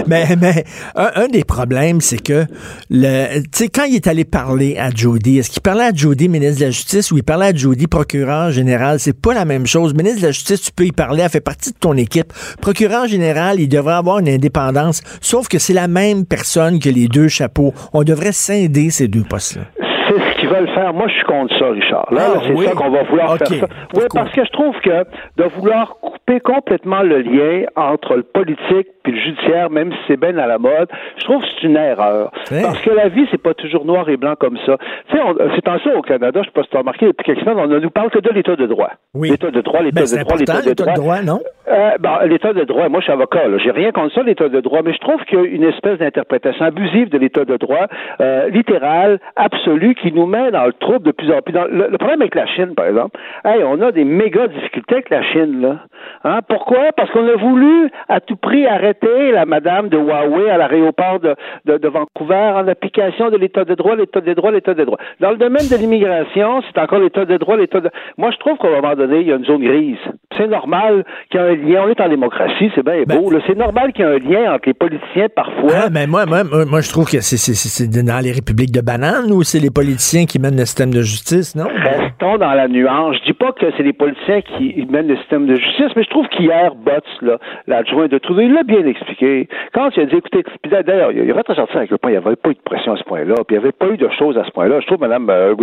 [0.07, 2.45] Mais mais un, un des problèmes, c'est que
[2.91, 6.29] le, tu sais, quand il est allé parler à Jody, est-ce qu'il parlait à Jody,
[6.29, 8.99] ministre de la Justice, ou il parlait à Jody, procureur général?
[9.01, 9.95] C'est pas la même chose.
[9.95, 12.26] Ministre de la Justice, tu peux y parler, elle fait partie de ton équipe.
[12.61, 17.09] Procureur général, il devrait avoir une indépendance, sauf que c'est la même personne que les
[17.09, 17.73] deux chapeaux.
[17.93, 19.63] On devrait scinder ces deux postes-là.
[20.09, 20.93] C'est ce qu'ils veulent faire.
[20.95, 22.07] Moi, je suis contre ça, Richard.
[22.13, 22.65] Là, Ah, c'est oui?
[22.67, 23.67] ça qu'on va vouloir faire ça.
[23.95, 25.05] Oui, parce que je trouve que
[25.37, 30.17] de vouloir couper complètement le lien entre le politique puis le judiciaire, même si c'est
[30.21, 32.33] bien à la mode, je trouve que c'est une erreur.
[32.51, 34.77] Parce que la vie, c'est pas toujours noir et blanc comme ça.
[35.11, 37.07] Tu sais, on- c'est en ça au Canada, je sais pas si tu as remarqué,
[37.07, 38.91] depuis quelques semaines, on ne nous parle que de l'état de droit.
[39.15, 39.31] Oui.
[39.31, 40.95] L'état de droit, l'état Ben, de droit, l'état de l'état de droit.
[40.95, 41.41] droit, non?
[41.69, 44.61] Euh, ben, l'état de droit, moi je suis avocat, j'ai rien contre ça, l'état de
[44.61, 47.87] droit, mais je trouve qu'il y a une espèce d'interprétation abusive de l'état de droit,
[48.21, 51.53] euh, littérale, absolue, qui nous met dans le trouble de plus en plus.
[51.53, 54.95] Dans le, le problème avec la Chine, par exemple, hey, on a des méga difficultés
[54.97, 55.77] avec la Chine, là.
[56.25, 56.41] Hein?
[56.49, 56.93] Pourquoi?
[56.97, 61.35] Parce qu'on a voulu à tout prix arrêter la madame de Huawei à l'aéroport de,
[61.65, 64.99] de, de Vancouver en application de l'état de droit, l'état de droit, l'état de droit.
[65.21, 67.91] Dans le domaine de l'immigration, c'est encore l'état de droit, l'état de...
[68.17, 69.99] Moi, je trouve qu'à un moment donné, il y a une zone grise.
[70.37, 71.83] C'est normal qu'il y ait un lien.
[71.87, 73.31] On est en démocratie, c'est bien Ben- beau.
[73.31, 73.39] là.
[73.47, 75.71] C'est normal qu'il y ait un lien entre les politiciens parfois.
[75.75, 79.31] Ah, mais moi, moi, moi, moi, je trouve que c'est, dans les républiques de bananes
[79.33, 81.67] ou c'est les politiciens qui mènent le système de justice, non?
[81.67, 83.17] Restons dans la nuance.
[83.21, 86.11] Je dis pas que c'est les politiciens qui mènent le système de justice, mais je
[86.11, 89.49] trouve qu'hier, Botts, là, l'adjoint de Trudeau, il l'a bien expliqué.
[89.75, 92.15] Quand il a dit, écoutez, puis d'ailleurs, il a fait sortir avec le point, il
[92.19, 93.97] n'y avait pas eu de pression à ce point-là, puis il n'y avait pas eu
[93.97, 94.81] de choses à ce point-là.
[94.81, 95.55] Je trouve, Mme euh,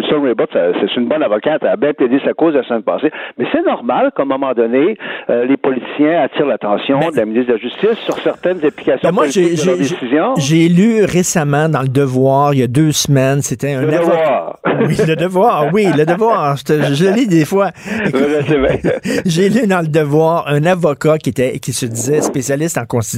[0.52, 3.12] ça- c'est une bonne avocate, elle a bien plaidé sa cause la semaine passée.
[3.38, 4.98] Mais c'est normal qu'à un moment donné,
[5.30, 9.12] euh, les politiciens attirent l'attention de la ministre de la Justice sur certaines applications Ben,
[9.14, 10.34] moi, j'ai, politiques de leurs décisions.
[10.38, 14.00] j'ai lu récemment dans Le Devoir, il y a deux semaines, c'était un Le avocat.
[14.02, 14.60] devoir.
[14.88, 16.58] Oui, le devoir, oui, le devoir.
[16.58, 17.70] Je, te- je lis des fois.
[19.26, 23.13] J'ai lu dans le devoir un avocat qui était qui se disait spécialiste en constitution,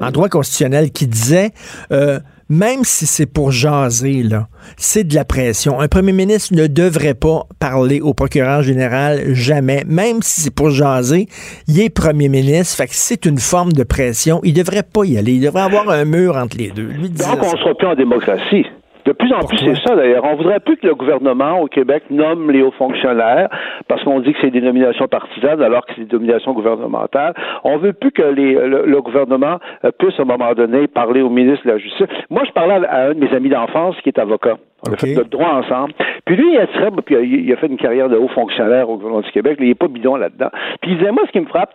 [0.00, 1.50] en droit constitutionnel, qui disait
[1.92, 5.80] euh, même si c'est pour jaser, là, c'est de la pression.
[5.80, 10.70] Un premier ministre ne devrait pas parler au procureur général jamais, même si c'est pour
[10.70, 11.26] jaser.
[11.66, 14.40] Il est premier ministre, fait que c'est une forme de pression.
[14.44, 15.32] Il devrait pas y aller.
[15.32, 16.86] Il devrait avoir un mur entre les deux.
[16.86, 17.52] Lui Donc, on ça.
[17.52, 18.66] ne sera plus en démocratie.
[19.06, 20.24] De plus en plus, c'est ça d'ailleurs.
[20.24, 23.48] On voudrait plus que le gouvernement au Québec nomme les hauts fonctionnaires
[23.86, 27.32] parce qu'on dit que c'est des nominations partisanes alors que c'est des nominations gouvernementales.
[27.62, 31.22] On veut plus que les, le, le gouvernement euh, puisse à un moment donné parler
[31.22, 32.06] au ministre de la Justice.
[32.30, 34.56] Moi, je parlais à, un de mes amis d'enfance qui est avocat.
[34.88, 35.92] On a fait notre droit ensemble.
[36.24, 39.22] Puis lui, il attirait, puis il a fait une carrière de haut fonctionnaire au gouvernement
[39.22, 39.56] du Québec.
[39.60, 40.50] Il n'est pas bidon là-dedans.
[40.82, 41.70] Puis il disait, moi, ce qui me frappe,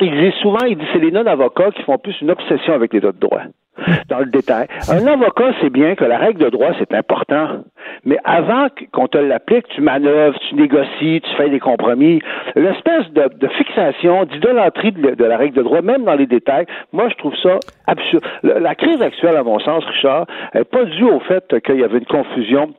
[0.00, 3.12] il dit souvent, il dit, c'est les non-avocats qui font plus une obsession avec l'état
[3.12, 3.42] de droit.
[4.10, 4.66] Dans le détail.
[4.90, 7.62] Un avocat, c'est bien que la règle de droit, c'est important.
[8.04, 12.20] Mais avant qu- qu'on te l'applique, tu manœuvres, tu négocies, tu fais des compromis.
[12.56, 16.66] L'espèce de, de fixation, d'idolâtrie de, de la règle de droit, même dans les détails,
[16.92, 18.22] moi, je trouve ça absurde.
[18.42, 21.98] La crise actuelle, à mon sens, Richard, n'est pas due au fait qu'il y avait
[21.98, 22.74] une confusion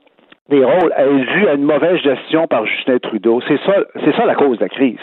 [0.51, 3.41] des rôles est due à une mauvaise gestion par Justin Trudeau.
[3.47, 4.99] C'est ça, c'est ça la cause de la crise.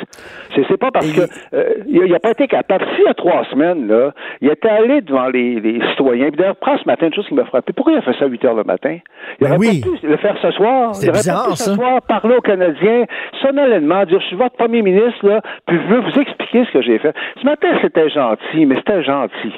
[0.55, 1.23] C'est, c'est pas parce que
[1.55, 2.85] euh, il a pas été capable.
[2.95, 6.29] Si il y a trois semaines là, il était allé devant les, les citoyens.
[6.29, 7.73] Puis d'ailleurs, prends ce matin une chose qui m'a frappé.
[7.73, 8.99] Pourquoi il a fait ça à 8 heures le matin?
[9.41, 9.81] Il Ben aurait oui.
[9.81, 10.95] pas pu le faire ce soir.
[10.95, 11.65] C'est il aurait bizarre, pas pu ça.
[11.65, 13.05] ce soir parler aux Canadiens
[13.41, 16.83] solennellement, dire je suis votre premier ministre là, puis je veux vous expliquer ce que
[16.83, 17.15] j'ai fait.
[17.41, 19.53] Ce matin, c'était gentil, mais c'était gentil.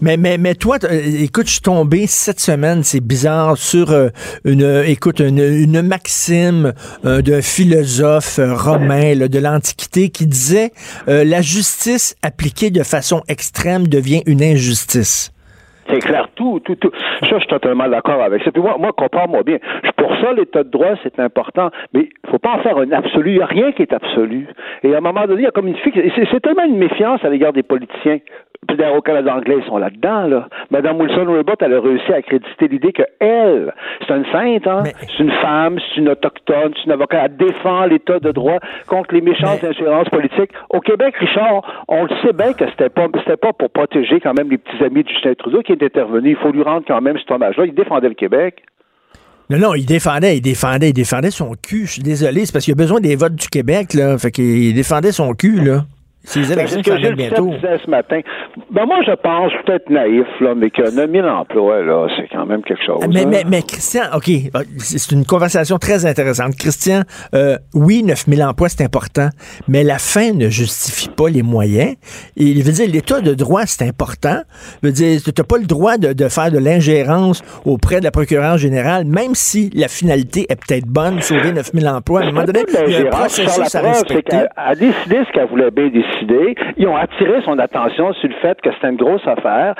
[0.00, 4.08] Mais, mais, mais toi, euh, écoute, je suis tombé cette semaine, c'est bizarre, sur euh,
[4.44, 6.72] une, écoute, une, une maxime
[7.04, 10.70] euh, d'un philosophe romain là, de l'Antiquité qui disait
[11.06, 15.32] la justice appliquée de façon extrême devient une injustice.
[15.88, 16.90] C'est clair, tout, tout, tout.
[17.20, 18.52] Ça, je suis totalement d'accord avec ça.
[18.52, 19.58] Puis moi, moi comprends-moi bien.
[19.96, 21.70] Pour ça, l'état de droit, c'est important.
[21.92, 23.32] Mais il faut pas en faire un absolu.
[23.32, 24.46] Il n'y a rien qui est absolu.
[24.84, 25.98] Et à un moment donné, il y a comme une fixe.
[26.14, 28.18] c'est tellement une méfiance à l'égard des politiciens.
[28.68, 30.48] Puis d'ailleurs, au Canada anglais, ils sont là-dedans, là.
[30.70, 33.72] Madame Wilson Raybould, elle a réussi à accréditer l'idée que elle,
[34.06, 34.82] c'est une sainte, hein.
[34.84, 37.32] Mais- C'est une femme, c'est une autochtone, c'est une avocate.
[37.40, 40.50] Elle défend l'état de droit contre les méchantes Mais- ingérences politiques.
[40.68, 44.34] Au Québec, Richard, on le sait bien que c'était pas, c'était pas pour protéger quand
[44.34, 46.30] même les petits amis de Justin Trudeau qui est intervenu.
[46.30, 47.64] Il faut lui rendre quand même cet hommage-là.
[47.66, 48.62] Il défendait le Québec.
[49.48, 51.86] Non, non, il défendait, il défendait, il défendait son cul.
[51.86, 54.16] Je suis désolé, c'est parce qu'il a besoin des votes du Québec, là.
[54.18, 55.80] Fait qu'il défendait son cul, là.
[56.22, 57.50] C'est les élections qui s'en bientôt.
[57.62, 58.20] Ce matin.
[58.70, 62.62] Ben moi, je pense, peut-être naïf, là, mais que 9000 emplois, là, c'est quand même
[62.62, 63.06] quelque chose.
[63.08, 63.28] Mais, hein.
[63.28, 64.30] mais, mais Christian, OK,
[64.78, 66.56] c'est une conversation très intéressante.
[66.56, 67.02] Christian,
[67.34, 69.28] euh, oui, 9000 emplois, c'est important,
[69.66, 71.96] mais la fin ne justifie pas les moyens.
[72.36, 74.42] Il veut dire, l'état de droit, c'est important.
[74.82, 78.04] Il veut dire, tu n'as pas le droit de, de faire de l'ingérence auprès de
[78.04, 82.20] la procureure générale, même si la finalité est peut-être bonne, sauver 9000 emplois.
[82.20, 84.44] À un moment donné, il y a un processus à respecter.
[84.56, 86.09] a décidé ce qu'elle voulait bien décider.
[86.76, 89.74] Ils ont attiré son attention sur le fait que c'était une grosse affaire,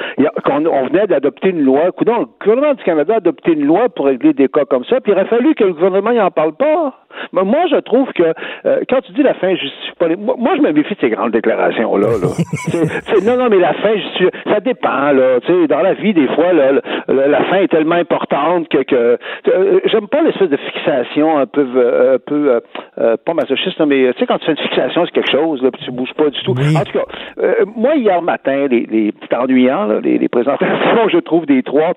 [0.44, 1.92] qu'on on venait d'adopter une loi.
[1.92, 5.00] Coudonc, le gouvernement du Canada a adopté une loi pour régler des cas comme ça,
[5.00, 6.94] puis il aurait fallu que le gouvernement n'en parle pas.
[7.32, 8.22] Mais moi, je trouve que
[8.66, 10.16] euh, quand tu dis la fin justifie pas les...
[10.16, 12.06] Moi, moi, je me méfie de ces grandes déclarations-là.
[12.08, 12.28] Là.
[12.50, 14.28] C'est- c'est- non, non, mais la fin justifie...
[14.46, 15.38] Ça dépend, là.
[15.68, 16.72] Dans la vie, des fois, là,
[17.08, 18.82] la fin est tellement importante que...
[18.82, 19.18] que
[19.48, 21.66] euh, J'aime pas l'espèce de fixation un peu...
[21.76, 22.60] euh, un peu
[22.98, 25.70] euh, pas masochiste, mais tu sais, quand tu fais une fixation sur quelque chose, là,
[25.70, 26.54] puis tu bouges pas du tout.
[26.56, 26.76] Oui.
[26.76, 27.04] En tout cas,
[27.42, 31.62] euh, moi, hier matin, les, les c'est ennuyant, là, les, les présentations, je trouve, des
[31.62, 31.92] trois...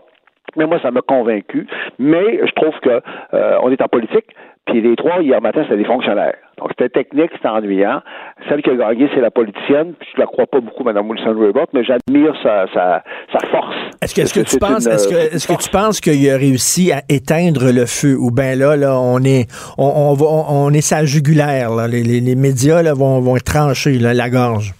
[0.55, 1.65] Mais moi, ça m'a convaincu.
[1.97, 3.01] Mais je trouve que
[3.33, 4.25] euh, on est en politique.
[4.65, 6.35] Puis les trois, hier matin, c'était des fonctionnaires.
[6.57, 8.01] Donc c'était technique, c'était ennuyant.
[8.47, 9.93] Celle qui a gagné, c'est la politicienne.
[9.99, 13.75] Puis je la crois pas beaucoup, Mme Wilson Raybould, mais j'admire sa, sa, sa force.
[14.01, 16.37] Est-ce que, est-ce que tu penses, est-ce que, euh, est-ce que tu penses qu'il a
[16.37, 18.15] réussi à éteindre le feu?
[18.17, 19.47] Ou ben là, là, on est,
[19.77, 21.87] on, on va, on, on est sa jugulaire, là.
[21.87, 24.73] Les, les, les médias là, vont, vont trancher là, la gorge.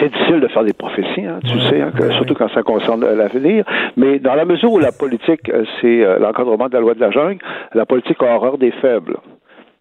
[0.00, 2.38] C'est difficile de faire des prophéties, hein, tu Ouais, sais, hein, que- ouais, surtout ouais.
[2.38, 3.64] quand ça concerne l'avenir.
[3.96, 7.00] Mais dans la mesure où la politique, euh, c'est euh, l'encadrement de la loi de
[7.00, 7.38] la jungle,
[7.74, 9.18] la politique a horreur des faibles.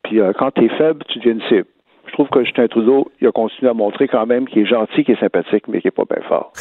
[0.03, 1.65] Puis euh, quand tu es faible, tu deviens une cible.
[2.07, 5.05] Je trouve que Justin Trudeau, il a continué à montrer quand même qu'il est gentil,
[5.05, 6.51] qu'il est sympathique, mais qu'il n'est pas bien fort.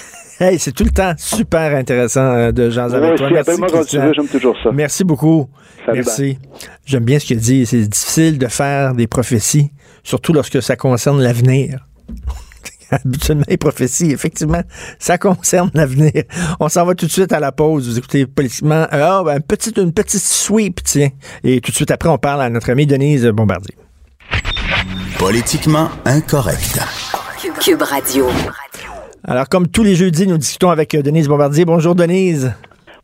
[0.41, 3.29] Hey, c'est tout le temps super intéressant de Jean avec toi.
[3.31, 4.71] Merci, j'aime toujours ça.
[4.73, 5.47] Merci beaucoup.
[5.93, 6.39] Merci.
[6.87, 7.67] J'aime bien ce qu'il dit.
[7.67, 9.71] C'est difficile de faire des prophéties,
[10.05, 11.81] surtout lorsque ça concerne l'avenir.
[12.91, 14.11] Habituellement les prophéties.
[14.13, 14.63] Effectivement,
[14.99, 16.25] ça concerne l'avenir.
[16.61, 17.89] On s'en va tout de suite à la pause.
[17.89, 18.87] Vous écoutez politiquement.
[18.93, 21.09] Euh, ah, ben, une, petite, une petite sweep, tiens.
[21.45, 23.75] Et tout de suite après, on parle à notre amie Denise Bombardier.
[25.19, 26.81] Politiquement incorrect.
[27.61, 28.27] Cube Radio.
[29.25, 31.65] Alors, comme tous les jeudis, nous discutons avec euh, Denise Bombardier.
[31.65, 32.53] Bonjour, Denise.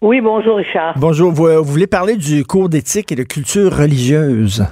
[0.00, 0.94] Oui, bonjour, Richard.
[0.96, 1.32] Bonjour.
[1.32, 4.64] Vous, vous voulez parler du cours d'éthique et de culture religieuse?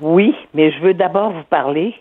[0.00, 1.94] Oui, mais je veux d'abord vous parler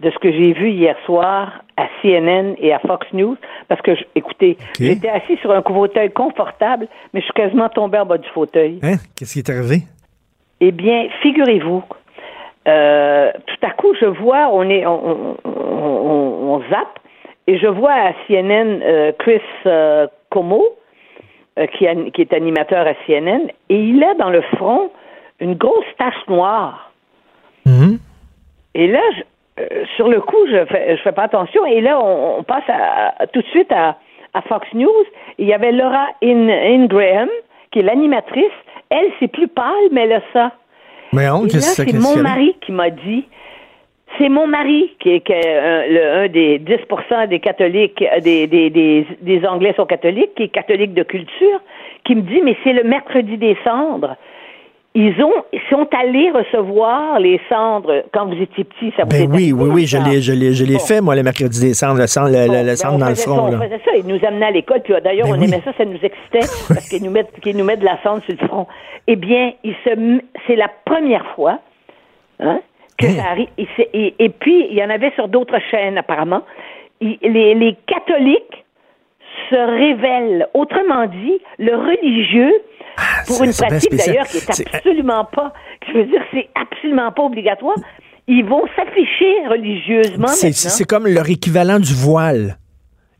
[0.00, 3.36] de ce que j'ai vu hier soir à CNN et à Fox News,
[3.68, 8.06] parce que, écoutez, j'étais assis sur un fauteuil confortable, mais je suis quasiment tombé en
[8.06, 8.80] bas du fauteuil.
[8.82, 8.96] Hein?
[9.16, 9.82] Qu'est-ce qui est arrivé?
[10.60, 11.82] Eh bien, figurez-vous,
[12.66, 16.98] euh, tout à coup, je vois, on est, on, on, zappe,
[17.46, 20.64] et je vois à CNN euh, Chris euh, Como,
[21.78, 24.90] qui, qui, est animateur à CNN, et il a dans le front
[25.40, 26.92] une grosse tache noire.
[27.66, 27.98] Mm-hmm.
[28.74, 29.22] Et là, je,
[29.58, 31.64] euh, sur le coup, je fais, je fais pas attention.
[31.66, 33.96] Et là, on, passe à, tout de suite à,
[34.48, 35.04] Fox News.
[35.38, 37.28] Il y avait Laura Ingraham,
[37.70, 38.44] qui est l'animatrice.
[38.90, 40.52] Elle, c'est plus pâle, mais elle a ça.
[41.12, 43.24] Mais on, c'est mon mari qui m'a dit.
[44.18, 49.72] C'est mon mari qui est, un, des 10% des catholiques, des, des, des, des Anglais
[49.76, 51.60] sont catholiques, qui est catholique de culture,
[52.04, 54.16] qui me dit, mais c'est le mercredi des cendres
[54.94, 59.28] ils ont ils sont allés recevoir les cendres quand vous étiez petit, ça vous ben
[59.30, 62.00] oui, oui, oui, je l'ai, je l'ai, je l'ai fait, moi, le mercredi des cendres,
[62.00, 63.50] le cendre, le, ben, cendre dans le front.
[63.50, 65.72] Ça, on faisait ça, ils nous amenaient à l'école, puis d'ailleurs, ben on aimait ça,
[65.76, 68.46] ça nous excitait, parce qu'ils nous mettent, qu'ils nous mettent de la cendre sur le
[68.46, 68.68] front.
[69.08, 71.58] Eh bien, il se, c'est la première fois,
[72.38, 72.60] hein,
[72.96, 73.48] que ça arrive.
[73.58, 76.42] Et, et, puis, il y en avait sur d'autres chaînes, apparemment.
[77.00, 77.18] les,
[77.54, 78.64] les catholiques
[79.50, 80.46] se révèlent.
[80.54, 82.52] Autrement dit, le religieux
[82.96, 85.52] ah, pour une pratique d'ailleurs qui est absolument pas,
[85.86, 87.76] je veux dire, c'est absolument pas obligatoire.
[88.26, 90.28] Ils vont s'afficher religieusement.
[90.28, 92.58] C'est comme leur équivalent du voile.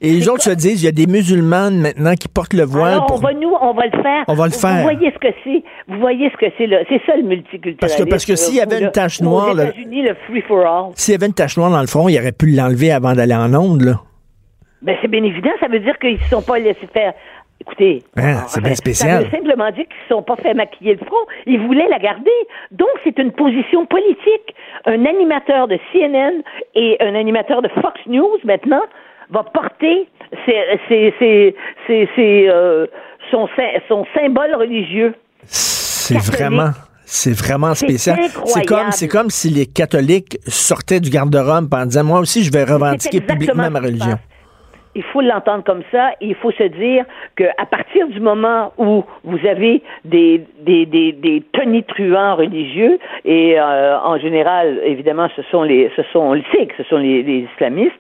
[0.01, 2.95] Et les autres se disent, il y a des musulmanes maintenant qui portent le voile.
[2.95, 4.25] Alors, on va nous, on va le faire.
[4.29, 4.77] On va le faire.
[4.77, 5.63] Vous voyez ce que c'est.
[5.89, 6.69] Vous voyez ce que c'est.
[6.89, 7.79] C'est ça le multiculturalisme.
[7.79, 9.51] Parce que, parce que s'il y avait une tache noire.
[9.51, 10.93] Aux États-Unis, le free for all.
[10.97, 13.35] S'il y avait une tache noire dans le front, il aurait pu l'enlever avant d'aller
[13.35, 14.01] en onde, là.
[14.83, 15.51] Ben, c'est bien évident.
[15.61, 17.15] Ça veut dire qu'ils ne sont pas laissés faire.
[17.67, 19.23] Écoutez, hein, c'est bien spécial.
[19.23, 21.17] Ça veut simplement dire qu'ils ne sont pas fait maquiller le front.
[21.47, 22.31] Ils voulaient la garder.
[22.73, 24.55] Donc, c'est une position politique.
[24.85, 26.43] Un animateur de CNN
[26.75, 28.83] et un animateur de Fox News, maintenant,
[29.31, 30.07] va porter
[30.49, 30.77] euh,
[33.31, 33.49] son,
[33.89, 35.15] son symbole religieux.
[35.45, 36.73] C'est vraiment...
[37.07, 38.19] C'est vraiment spécial.
[38.47, 42.51] C'est comme, c'est comme si les catholiques sortaient du garde-robe en disant, moi aussi, je
[42.51, 44.19] vais revendiquer publiquement ma religion
[44.95, 46.13] il faut l'entendre comme ça.
[46.21, 47.05] il faut se dire
[47.37, 53.99] qu'à partir du moment où vous avez des, des, des, des tonitruants religieux, et euh,
[53.99, 57.23] en général, évidemment, ce sont les, ce sont, on le sait que ce sont les,
[57.23, 57.93] les islamistes,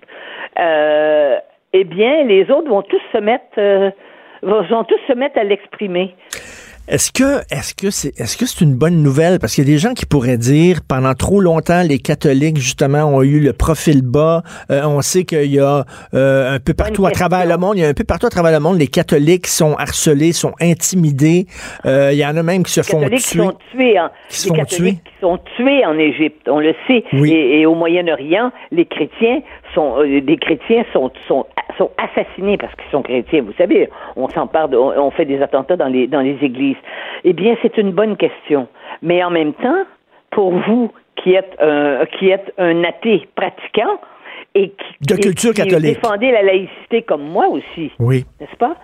[0.58, 1.36] euh,
[1.72, 3.90] eh bien, les autres vont tous se mettre, euh,
[4.42, 6.14] vont tous se mettre à l'exprimer.
[6.86, 9.38] Est-ce que est-ce que c'est est-ce que c'est une bonne nouvelle?
[9.38, 13.04] Parce qu'il y a des gens qui pourraient dire pendant trop longtemps les catholiques justement
[13.04, 14.42] ont eu le profil bas.
[14.70, 17.80] Euh, on sait qu'il y a euh, un peu partout à travers le monde, il
[17.80, 21.46] y a un peu partout à travers le monde les catholiques sont harcelés, sont intimidés.
[21.86, 23.16] Euh, il y en a même qui se font tuer.
[23.16, 24.10] Qui sont tués, hein.
[24.28, 27.02] qui les catholiques qui sont tués en Égypte, on le sait.
[27.14, 29.40] Et, au Moyen-Orient, les chrétiens
[29.74, 33.42] sont des chrétiens sont sont sont assassinés parce qu'ils sont chrétiens.
[33.42, 36.76] Vous savez, on s'empare, on fait des attentats dans les dans les églises.
[37.24, 38.68] Eh bien, c'est une bonne question.
[39.02, 39.84] Mais en même temps,
[40.30, 43.98] pour vous qui êtes un, qui êtes un athée pratiquant
[44.54, 46.00] et qui, de culture catholique.
[46.00, 48.24] défendez la laïcité comme moi aussi, oui.
[48.40, 48.76] n'est-ce pas?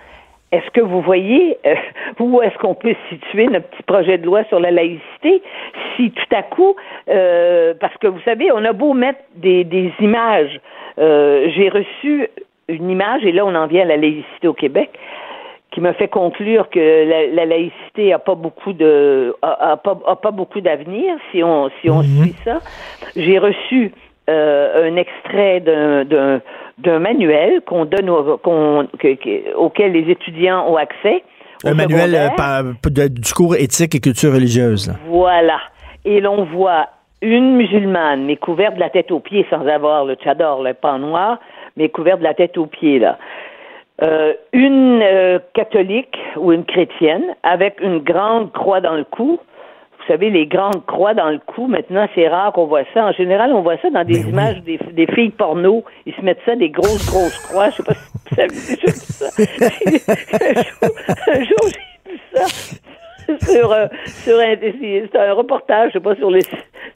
[0.53, 1.75] Est-ce que vous voyez euh,
[2.21, 5.43] où est-ce qu'on peut situer notre petit projet de loi sur la laïcité
[5.97, 6.75] si tout à coup,
[7.09, 10.61] euh, parce que vous savez, on a beau mettre des, des images,
[10.99, 12.29] euh, j'ai reçu
[12.69, 14.91] une image et là on en vient à la laïcité au Québec
[15.73, 21.15] qui me fait conclure que la, laïcité a pas beaucoup de a, pas, beaucoup d'avenir
[21.31, 22.25] si on si on mhm.
[22.25, 22.59] suit ça.
[23.15, 23.93] J'ai reçu
[24.31, 31.23] euh, un extrait d'un manuel qu'on donne auquel les étudiants ont accès.
[31.65, 34.93] Un manuel euh, de, du cours éthique et culture religieuse.
[35.09, 35.59] Voilà.
[36.05, 36.87] Et l'on voit
[37.23, 40.99] une musulmane, mais couverte de la tête aux pieds sans avoir le tchador, le pan
[40.99, 41.39] noir,
[41.77, 43.19] mais couverte de la tête aux pieds, là.
[44.03, 49.39] Euh, une euh, catholique ou une chrétienne avec une grande croix dans le cou,
[50.01, 53.05] vous savez, les grandes croix dans le cou, maintenant, c'est rare qu'on voit ça.
[53.05, 55.85] En général, on voit ça dans des images des, des, filles porno.
[56.07, 57.71] Ils se mettent ça, des grosses, grosses croix.
[57.71, 59.27] Je sais pas si vous avez déjà vu ça.
[60.47, 60.91] un jour,
[61.35, 62.45] un jour j'ai vu ça
[63.47, 66.43] sur, euh, sur un, c'est un reportage, je sais pas, sur, les,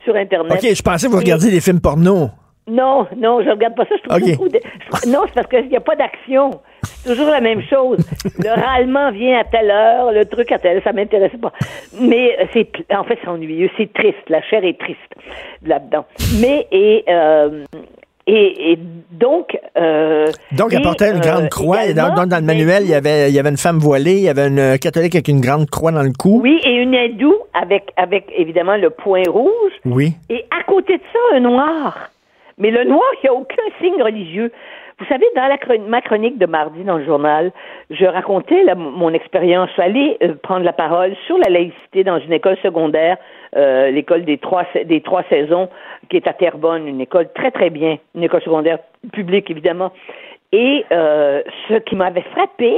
[0.03, 0.53] sur Internet.
[0.53, 2.31] OK, je pensais que vous regardiez des films porno.
[2.67, 3.95] Non, non, je regarde pas ça.
[4.03, 4.31] Je trouve Ok.
[4.37, 6.51] beaucoup de- Non, c'est parce qu'il n'y a pas d'action.
[6.83, 7.99] C'est toujours la même chose.
[8.39, 11.53] Le râlement vient à telle heure, le truc à telle, ça m'intéresse pas.
[12.01, 14.17] Mais euh, c'est, en fait, c'est ennuyeux, c'est triste.
[14.29, 14.99] La chair est triste
[15.67, 16.07] là-dedans.
[16.41, 17.65] Mais et euh,
[18.27, 18.79] et, et
[19.11, 19.55] donc.
[19.77, 21.93] Euh, Donc, elle portait une grande euh, croix.
[21.93, 24.23] Dans, dans- dans le manuel, il y, avait, il y avait une femme voilée, il
[24.23, 26.41] y avait une catholique avec une grande croix dans le cou.
[26.43, 29.73] Oui, et une hindoue avec avec évidemment le point rouge.
[29.85, 30.15] Oui.
[30.31, 32.09] Et à côté de ça, un noir.
[32.59, 34.53] Mais le noir, il n'y a aucun signe religieux.
[34.99, 35.57] Vous savez, dans la
[35.89, 37.51] ma chronique de mardi dans le journal,
[37.91, 39.69] je racontais m- mon expérience.
[39.71, 43.17] Je suis allée euh, prendre la parole sur la laïcité dans une école secondaire,
[43.57, 45.69] euh, l'école des trois, des trois saisons,
[46.09, 48.79] qui est à Terrebonne, une école très, très bien, une école secondaire
[49.13, 49.91] publique, évidemment.
[50.53, 52.77] Et euh, ce qui m'avait frappé,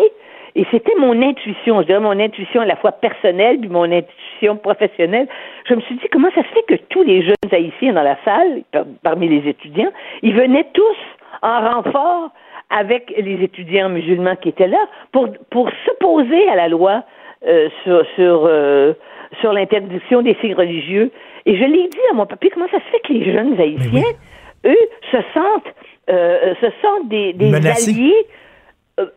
[0.55, 3.93] et c'était mon intuition, je dirais mon intuition à la fois personnelle puis mon
[4.37, 5.29] intuition professionnelle.
[5.69, 8.17] Je me suis dit comment ça se fait que tous les jeunes haïtiens dans la
[8.25, 9.91] salle, par- parmi les étudiants,
[10.23, 10.97] ils venaient tous
[11.43, 12.31] en renfort
[12.71, 17.05] avec les étudiants musulmans qui étaient là pour pour s'opposer à la loi
[17.47, 18.93] euh, sur sur euh,
[19.41, 21.11] sur l'interdiction des signes religieux.
[21.47, 24.03] Et je l'ai dit à mon papier, comment ça se fait que les jeunes haïtiens,
[24.67, 24.77] eux,
[25.13, 25.75] se sentent
[26.11, 27.51] euh, se sentent des, des
[27.99, 28.27] alliés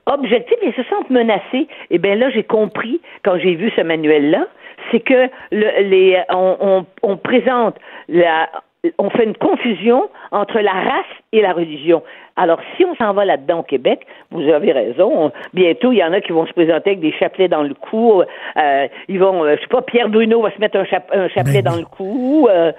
[0.08, 1.68] objectifs et se sentent menacés.
[1.90, 4.48] Et bien là, j'ai compris quand j'ai vu ce manuel-là,
[4.92, 7.76] c'est que le, les, on, on, on présente
[8.08, 8.50] la,
[8.98, 12.02] on fait une confusion entre la race et la religion.
[12.38, 15.12] Alors, si on s'en va là-dedans au Québec, vous avez raison.
[15.26, 17.74] on- bientôt, il y en a qui vont se présenter avec des chapelets dans le
[17.74, 18.22] cou.
[18.22, 20.86] euh, ils vont, euh, je sais pas, Pierre Bruno va se mettre un,
[21.20, 22.72] un chapelet Ben dans le cou, euh,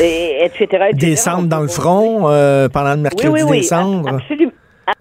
[0.00, 0.90] et, etc., etc.
[0.92, 4.08] Des cendres dans le front euh, pendant le mercredi oui, oui, oui, des cendres.
[4.08, 4.52] ab- absolu-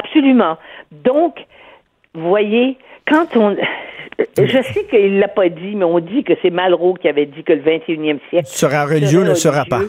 [0.03, 0.57] absolument.
[0.91, 1.35] Donc,
[2.15, 3.55] vous voyez, quand on...
[4.19, 7.43] Je sais qu'il l'a pas dit, mais on dit que c'est Malraux qui avait dit
[7.43, 8.47] que le 21e siècle...
[8.47, 9.81] Sera religieux, ne sera pas.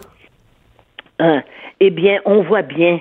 [1.18, 1.42] Hein,
[1.80, 3.00] eh bien, on voit bien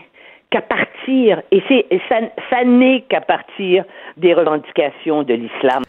[0.50, 3.84] qu'à partir, et c'est ça, ça n'est qu'à partir
[4.16, 5.84] des revendications de l'islam.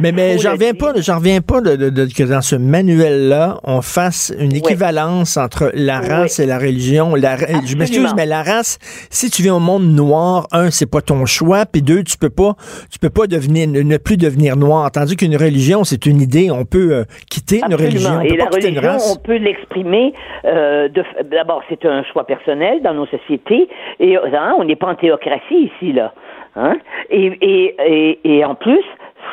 [0.00, 3.58] Mais, mais j'en reviens pas, j'en reviens pas de, de- de- que dans ce manuel-là,
[3.64, 7.14] on fasse une équivalence entre la race et la religion.
[7.14, 8.78] La, je m'excuse, mais la race,
[9.10, 12.30] si tu viens au monde noir, un, c'est pas ton choix, puis deux, tu peux
[12.30, 12.54] pas,
[12.90, 14.90] tu peux pas devenir, ne plus devenir noir.
[14.90, 16.50] Tandis qu'une religion, c'est une idée.
[16.50, 19.14] On peut euh, quitter une religion, on Et la religion, race.
[19.16, 20.12] on peut l'exprimer.
[20.44, 20.88] Euh,
[21.30, 23.68] D'abord, c'est un choix personnel dans nos sociétés.
[24.00, 26.12] Et hein, on n'est pas en théocratie ici, là.
[26.56, 26.76] Hein?
[27.10, 28.84] Et, et, et, et en plus,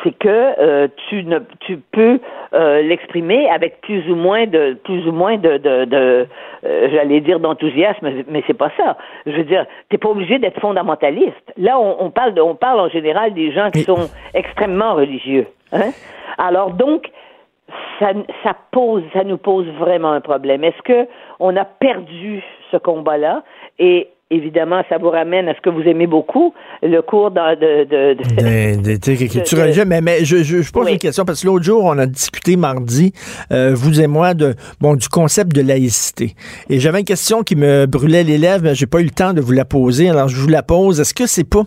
[0.02, 2.20] c'est que euh, tu ne tu peux
[2.54, 6.26] euh, l'exprimer avec plus ou moins de plus ou moins de, de, de
[6.64, 8.96] euh, j'allais dire d'enthousiasme, mais c'est pas ça.
[9.26, 11.52] Je veux dire, t'es pas obligé d'être fondamentaliste.
[11.56, 15.46] Là, on, on parle de, on parle en général des gens qui sont extrêmement religieux.
[15.72, 15.90] Hein?
[16.38, 17.10] Alors donc,
[17.98, 20.64] ça, ça pose, ça nous pose vraiment un problème.
[20.64, 23.42] Est-ce que on a perdu ce combat-là?
[23.78, 27.84] Et évidemment, ça vous ramène à ce que vous aimez beaucoup, le cours de, de,
[27.84, 29.84] de, de-.
[29.84, 30.92] Mais, mais je, je, je pose Oui.
[30.92, 33.12] une question parce que l'autre jour, on a discuté mardi,
[33.52, 36.34] euh, vous et moi, de bon du concept de laïcité.
[36.68, 39.32] Et j'avais une question qui me brûlait les lèvres, mais j'ai pas eu le temps
[39.32, 40.08] de vous la poser.
[40.10, 41.00] Alors je vous la pose.
[41.00, 41.64] Est-ce que c'est pas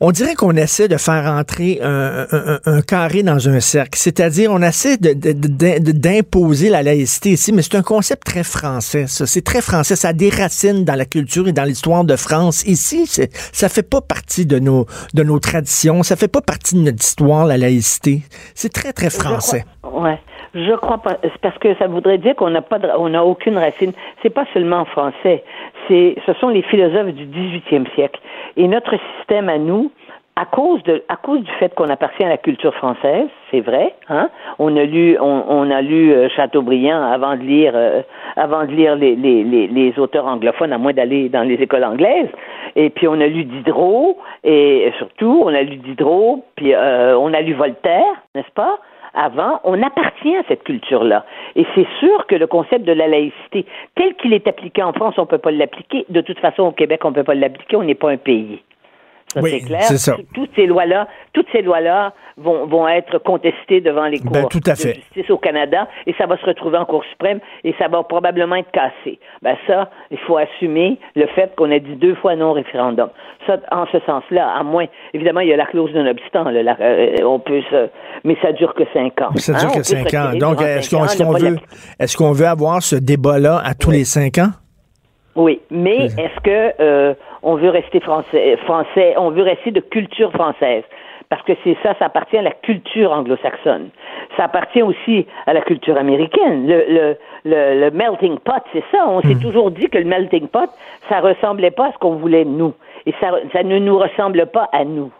[0.00, 3.98] on dirait qu'on essaie de faire entrer un, un- un carré dans un cercle.
[3.98, 8.24] C'est-à-dire, on essaie de- de- de- de- d'imposer la laïcité ici, mais c'est un concept
[8.24, 9.26] très français, ça.
[9.26, 9.96] C'est très français.
[9.96, 12.64] Ça a des racines dans la culture et dans l'histoire de France.
[12.66, 13.06] Ici,
[13.52, 16.02] ça fait pas partie de nos, de nos traditions.
[16.02, 18.22] Ça fait pas partie de notre histoire, la laïcité.
[18.54, 19.64] C'est très, très français.
[19.84, 20.18] Je crois, ouais.
[20.56, 21.16] Je crois pas.
[21.22, 23.92] C'est parce que ça voudrait dire qu'on n'a pas, de- on n'a aucune racine.
[24.22, 25.42] C'est pas seulement en français.
[25.88, 28.20] C'est, ce sont les philosophes du 18e siècle.
[28.56, 29.90] Et notre système à nous,
[30.36, 33.94] à cause de, à cause du fait qu'on appartient à la culture française, c'est vrai.
[34.08, 34.30] Hein?
[34.58, 38.02] On a lu, on, a lu euh, Chateaubriand avant de lire, euh,
[38.36, 41.84] avant de lire les, les, les, les auteurs anglophones, à moins d'aller dans les écoles
[41.84, 42.28] anglaises.
[42.74, 47.32] Et puis on a lu Diderot, et surtout on a lu Diderot, puis euh, on
[47.32, 48.80] a lu Voltaire, n'est-ce pas?
[49.14, 51.24] Avant, on appartient à cette culture-là.
[51.56, 55.14] Et c'est sûr que le concept de la laïcité, tel qu'il est appliqué en France,
[55.18, 56.04] on ne peut pas l'appliquer.
[56.08, 58.60] De toute façon, au Québec, on ne peut pas l'appliquer, on n'est pas un pays.
[59.34, 59.82] Ça, Oui, c'est clair.
[59.82, 60.12] ça.
[60.14, 64.46] Tout- Toutes ces lois-là, toutes ces lois-là vont, vont être contestées devant les cours Ben,
[64.48, 67.74] tout à de justice au Canada et ça va se retrouver en Cour suprême et
[67.78, 69.18] ça va probablement être cassé.
[69.42, 73.08] Ben ça, il faut assumer le fait qu'on a dit deux fois non au référendum.
[73.46, 76.44] Ça, en ce sens-là, à moins, évidemment, il y a la clause d'un obstant.
[76.44, 77.88] là, la- euh, on peut se,
[78.24, 79.30] mais ça dure que cinq ans.
[79.36, 80.30] Ça Hein, dure on que cinq ans.
[80.38, 80.90] Donc, est-ce
[81.22, 81.56] qu'on veut,
[81.98, 84.50] est-ce qu'on veut avoir ce débat-là à tous les cinq ans?
[85.36, 87.14] Oui, mais est-ce que euh,
[87.44, 90.82] on veut rester français, français, on veut rester de culture française
[91.28, 93.88] parce que c'est ça, ça appartient à la culture anglo-saxonne.
[94.36, 96.66] Ça appartient aussi à la culture américaine.
[96.66, 99.06] Le, le, le, le melting pot, c'est ça.
[99.08, 100.70] On s'est toujours dit que le melting pot,
[101.08, 102.74] ça ressemblait pas à ce qu'on voulait nous,
[103.06, 105.10] et ça, ça ne nous ressemble pas à nous.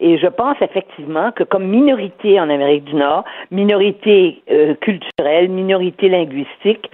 [0.00, 6.08] Et je pense effectivement que comme minorité en Amérique du Nord, minorité euh, culturelle, minorité
[6.08, 6.90] linguistique,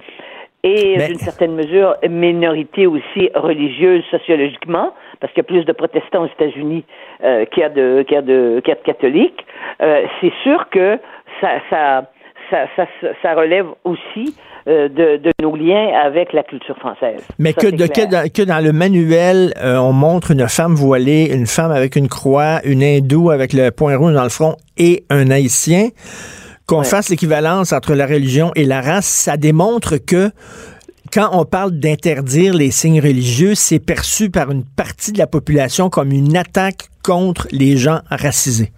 [0.67, 5.71] et Mais- d'une certaine mesure, minorité aussi religieuse sociologiquement, parce qu'il y a plus de
[5.71, 6.83] protestants aux États-Unis
[7.23, 9.45] euh, qu'il y a de qu'il y a de, qu'il y a de catholiques.
[9.81, 10.99] Euh, c'est sûr que
[11.41, 12.03] ça ça
[12.49, 12.85] ça, ça,
[13.21, 14.33] ça relève aussi
[14.69, 17.25] euh, de, de nos liens avec la culture française.
[17.39, 21.29] Mais Ça, que, de, dans, que dans le manuel, euh, on montre une femme voilée,
[21.33, 25.03] une femme avec une croix, une hindoue avec le point rouge dans le front et
[25.09, 25.89] un haïtien,
[26.67, 26.83] qu'on Ouais.
[26.85, 30.31] fasse l'équivalence entre la religion et la race, ça démontre que
[31.13, 35.89] quand on parle d'interdire les signes religieux, c'est perçu par une partie de la population
[35.89, 38.71] comme une attaque contre les gens racisés.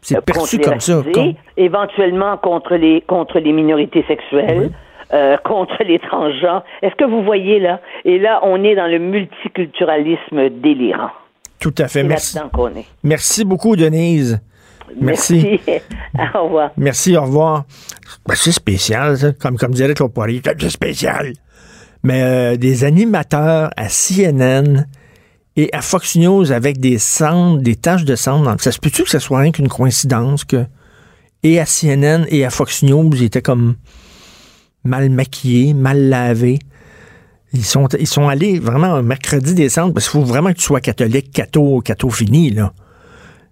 [0.00, 0.96] C'est Euh, perçu comme ça.
[0.98, 4.70] racisés, comme- éventuellement contre les contre les minorités sexuelles,
[5.12, 6.62] euh, contre les transgenres.
[6.82, 7.80] Est-ce que vous voyez là?
[8.04, 11.10] Et là, on est dans le multiculturalisme délirant.
[11.58, 12.02] Tout à fait.
[12.04, 12.38] Merci.
[12.38, 12.84] est.
[13.02, 14.40] Merci beaucoup, Denise.
[15.00, 15.60] Merci.
[16.34, 16.70] Au revoir.
[16.76, 17.64] Merci, au revoir.
[18.26, 19.32] Ben, c'est spécial, ça.
[19.32, 21.32] Comme, comme dirait Claude Poirier, c'est spécial.
[22.02, 24.86] Mais euh, des animateurs à CNN
[25.56, 28.54] et à Fox News avec des cendres, des taches de cendres.
[28.60, 30.66] Ça se peut-tu que ce soit rien qu'une coïncidence que
[31.42, 33.76] et à CNN et à Fox News, ils étaient comme
[34.82, 36.58] mal maquillés, mal lavés.
[37.52, 40.58] Ils sont, ils sont allés vraiment un mercredi des cendres parce qu'il faut vraiment que
[40.58, 42.72] tu sois catholique, catho, catho fini, là.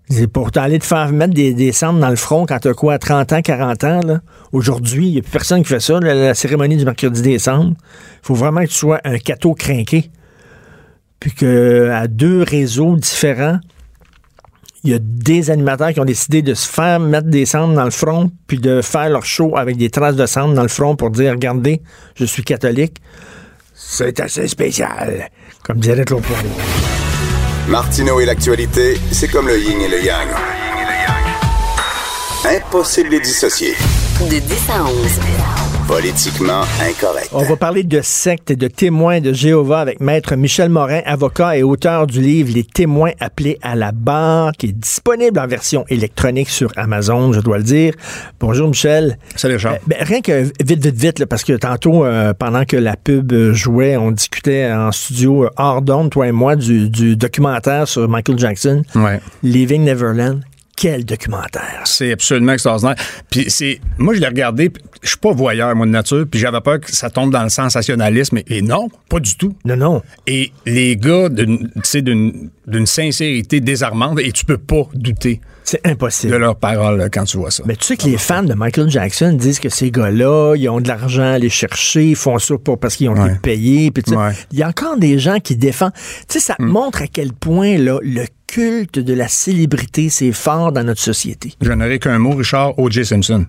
[0.08, 3.32] C'est pour t'aller te faire mettre des, cendres dans le front quand t'as quoi, 30
[3.32, 4.20] ans, 40 ans, là.
[4.52, 7.74] Aujourd'hui, il n'y a plus personne qui fait ça, la, cérémonie du mercredi des cendres.
[8.22, 10.10] Il faut vraiment que tu sois un cateau crinqué.
[11.18, 13.58] Puis que à deux réseaux différents,
[14.84, 17.84] il y a des animateurs qui ont décidé de se faire mettre des cendres dans
[17.84, 20.96] le front, puis de faire leur show avec des traces de cendres dans le front
[20.96, 21.80] pour dire, regardez,
[22.16, 22.96] je suis catholique.
[23.74, 25.30] C'est assez spécial,
[25.62, 27.01] comme dirait Poirier.
[27.68, 30.28] Martineau et l'actualité, c'est comme le yin et le yang.
[32.44, 33.74] Impossible de les dissocier.
[34.20, 35.71] De 10 à 11.
[35.92, 37.28] Politiquement incorrect.
[37.32, 41.58] On va parler de sectes et de témoins de Jéhovah avec Maître Michel Morin, avocat
[41.58, 45.84] et auteur du livre Les témoins appelés à la barre, qui est disponible en version
[45.90, 47.92] électronique sur Amazon, je dois le dire.
[48.40, 49.18] Bonjour Michel.
[49.36, 49.80] Salut Charles.
[49.82, 52.96] Euh, ben, rien que vite, vite, vite, là, parce que tantôt, euh, pendant que la
[52.96, 57.16] pub euh, jouait, on discutait en studio euh, hors d'onde, toi et moi, du, du
[57.16, 59.20] documentaire sur Michael Jackson, Ouais.
[59.42, 60.40] Leaving Neverland.
[60.76, 61.82] Quel documentaire!
[61.84, 62.96] C'est absolument extraordinaire.
[63.30, 66.60] Puis c'est, moi je l'ai regardé, je suis pas voyeur moi de nature, puis j'avais
[66.60, 69.54] peur que ça tombe dans le sensationnalisme, et, et non, pas du tout.
[69.64, 70.02] Non, non.
[70.26, 75.40] Et les gars, d'une, tu sais, d'une, d'une sincérité désarmante, et tu peux pas douter
[75.64, 76.36] C'est de impossible.
[76.36, 77.62] leurs paroles quand tu vois ça.
[77.66, 80.80] Mais tu sais que les fans de Michael Jackson disent que ces gars-là, ils ont
[80.80, 83.30] de l'argent à aller chercher, ils font ça pas parce qu'ils ont Ouais.
[83.30, 83.90] été payés.
[83.90, 84.32] puis tu sais, Ouais.
[84.50, 85.92] Il y a encore des gens qui défendent.
[86.28, 86.66] Tu sais, ça Hmm.
[86.66, 91.54] montre à quel point là, le culte de la célébrité, c'est fort dans notre société.
[91.60, 93.04] Je n'aurai qu'un mot, Richard, O.J.
[93.06, 93.46] Simpson.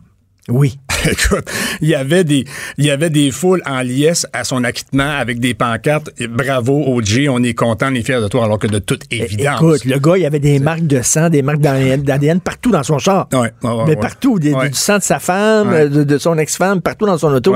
[0.49, 0.77] Oui.
[1.09, 1.45] Écoute,
[1.81, 2.45] il y avait des,
[2.77, 6.11] il y avait des foules en liesse à son acquittement avec des pancartes.
[6.29, 9.57] Bravo, OJ, on est content, on est fiers de toi, alors que de toute évidence.
[9.61, 12.99] Écoute, le gars, il avait des marques de sang, des marques d'ADN partout dans son
[12.99, 13.27] char.
[13.33, 13.95] Ouais, ouais, Mais ouais.
[13.97, 17.33] partout, des- du sang de sa femme, euh, de, de son ex-femme, partout dans son
[17.33, 17.55] auto.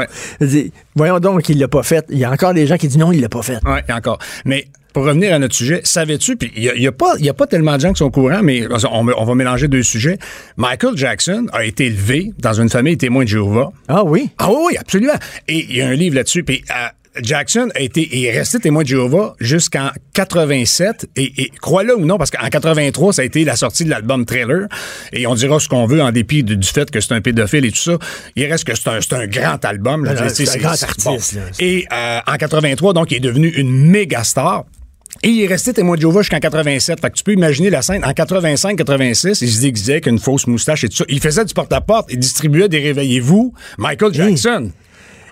[0.97, 2.03] Voyons donc qu'il l'a pas fait.
[2.09, 3.59] Il y a encore des gens qui disent non, il l'a pas fait.
[3.65, 4.17] Oui, encore.
[4.45, 7.25] Mais pour revenir à notre sujet, savais-tu, puis il n'y a, y a pas il
[7.25, 9.67] y a pas tellement de gens qui sont au courant, mais on, on va mélanger
[9.67, 10.17] deux sujets.
[10.55, 13.71] Michael Jackson a été élevé dans une famille témoin de Jéhovah.
[13.87, 14.31] Ah oui?
[14.39, 15.13] Ah oui, oui, absolument.
[15.47, 16.43] Et il y a un livre là-dessus.
[16.43, 16.87] Puis euh,
[17.21, 21.07] Jackson a été est resté témoin de Jéhovah jusqu'en 87.
[21.15, 24.25] Et, et crois-le ou non, parce qu'en 83, ça a été la sortie de l'album
[24.25, 24.67] Trailer.
[25.13, 27.65] Et on dira ce qu'on veut en dépit du, du fait que c'est un pédophile
[27.65, 27.97] et tout ça.
[28.35, 30.05] Il reste que c'est un, c'est un grand album.
[30.05, 30.29] là.
[30.29, 31.41] Sais, c'est un grand artiste, là.
[31.59, 34.65] Et euh, en 83, donc, il est devenu une méga star.
[35.23, 36.99] Et il est resté témoin de Jéhovah jusqu'en 87.
[37.01, 38.03] Fait que tu peux imaginer la scène.
[38.05, 41.05] En 85-86, il se déguisait avec une fausse moustache et tout ça.
[41.07, 42.07] Il faisait du porte-à-porte.
[42.11, 43.53] Il distribuait des Réveillez-vous.
[43.77, 44.71] Michael Jackson.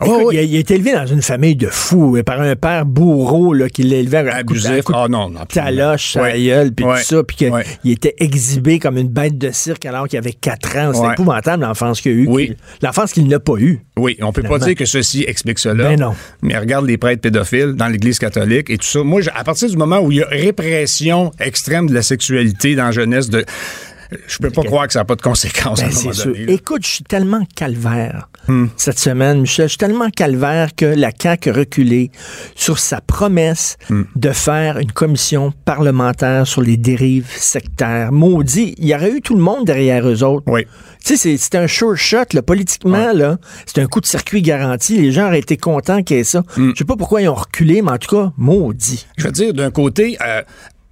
[0.01, 0.35] Écoute, Oh, oui.
[0.35, 2.85] il, a, il a été élevé dans une famille de fous, euh, par un père
[2.85, 4.83] bourreau là, qui de- à Abusif.
[4.93, 6.43] Ah non, non, taloche, sa Ouais.
[6.43, 6.99] gueule, puis Ouais.
[6.99, 7.63] tout ça, puis qu'il Ouais.
[7.85, 10.91] était exhibé comme une bête de cirque alors qu'il avait 4 ans.
[10.93, 12.27] C'est épouvantable l'enfance qu'il a eu.
[12.27, 12.55] Oui.
[12.81, 13.79] L'enfance qu'il n'a pas eue.
[13.97, 15.89] Oui, on peut pas dire que ceci explique cela.
[15.89, 16.13] Ben non.
[16.41, 19.01] Mais regarde les prêtres pédophiles dans l'Église catholique et tout ça.
[19.03, 22.85] Moi, à partir du moment où il y a répression extrême de la sexualité dans
[22.85, 23.45] la jeunesse, de,
[24.27, 26.13] je peux pas croire que ça n'a pas de conséquences à Ben, un c'est moment
[26.13, 26.31] sûr.
[26.33, 26.51] donné.
[26.53, 28.67] Écoute, je suis tellement calvaire Hmm.
[28.77, 29.65] cette semaine, Michel.
[29.65, 32.11] Je suis tellement calvaire que la CAQ a reculé
[32.55, 34.03] sur sa promesse Hmm.
[34.15, 38.11] de faire une commission parlementaire sur les dérives sectaires.
[38.11, 40.43] Maudit, il y aurait eu tout le monde derrière eux autres.
[40.47, 40.65] Oui.
[41.03, 43.37] Tu sais, c'est- un sure shot, là, politiquement, là.
[43.65, 44.99] C'est un coup de circuit garanti.
[44.99, 46.43] Les gens auraient été contents qu'il y ait ça.
[46.57, 46.71] Hmm.
[46.73, 49.05] Je sais pas pourquoi ils ont reculé, mais en tout cas, maudit.
[49.17, 50.41] Je veux dire, d'un côté, euh,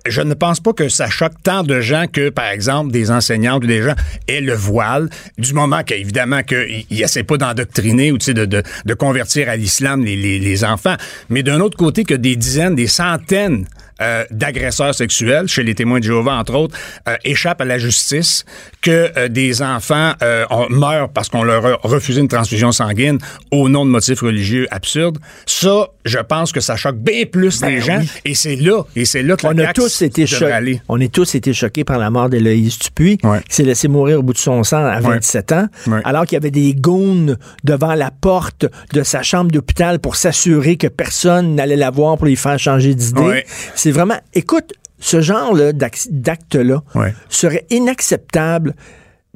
[0.06, 3.64] je ne pense pas que ça choque tant de gens que, par exemple, des enseignantes
[3.64, 3.95] ou des gens
[4.28, 9.49] aient le voile, du moment qu'évidemment qu'ils n'essaient pas d'endoctriner ou de, de, de convertir
[9.49, 10.95] à l'islam les, les enfants.
[11.30, 13.66] Mais d'un autre côté, que des dizaines, des centaines
[14.04, 16.78] euh, d'agresseurs sexuels, chez les témoins de Jéhovah, entre autres,
[17.08, 18.45] euh, échappent à la justice,
[18.82, 23.18] que euh, des enfants euh, meurent parce qu'on leur a refusé une transfusion sanguine
[23.51, 25.18] au nom de motifs religieux absurdes.
[25.45, 28.01] Ça, je pense que ça choque bien plus les gens.
[28.26, 30.82] Et c'est là, et c'est là que Ben On la a tous été choqués.
[30.89, 33.39] On est tous été choqués par la mort d'Éloïse Dupuis, Ouais.
[33.47, 36.01] qui s'est laissé mourir au bout de son sang à 27 ans, Ouais.
[36.04, 40.76] alors qu'il y avait des goons devant la porte de sa chambre d'hôpital pour s'assurer
[40.76, 43.45] que personne n'allait la voir pour lui faire changer d'idée.
[43.76, 47.14] C'est vraiment, écoute, ce genre là, d'ac- d'acte-là Ouais.
[47.30, 48.76] serait inacceptable.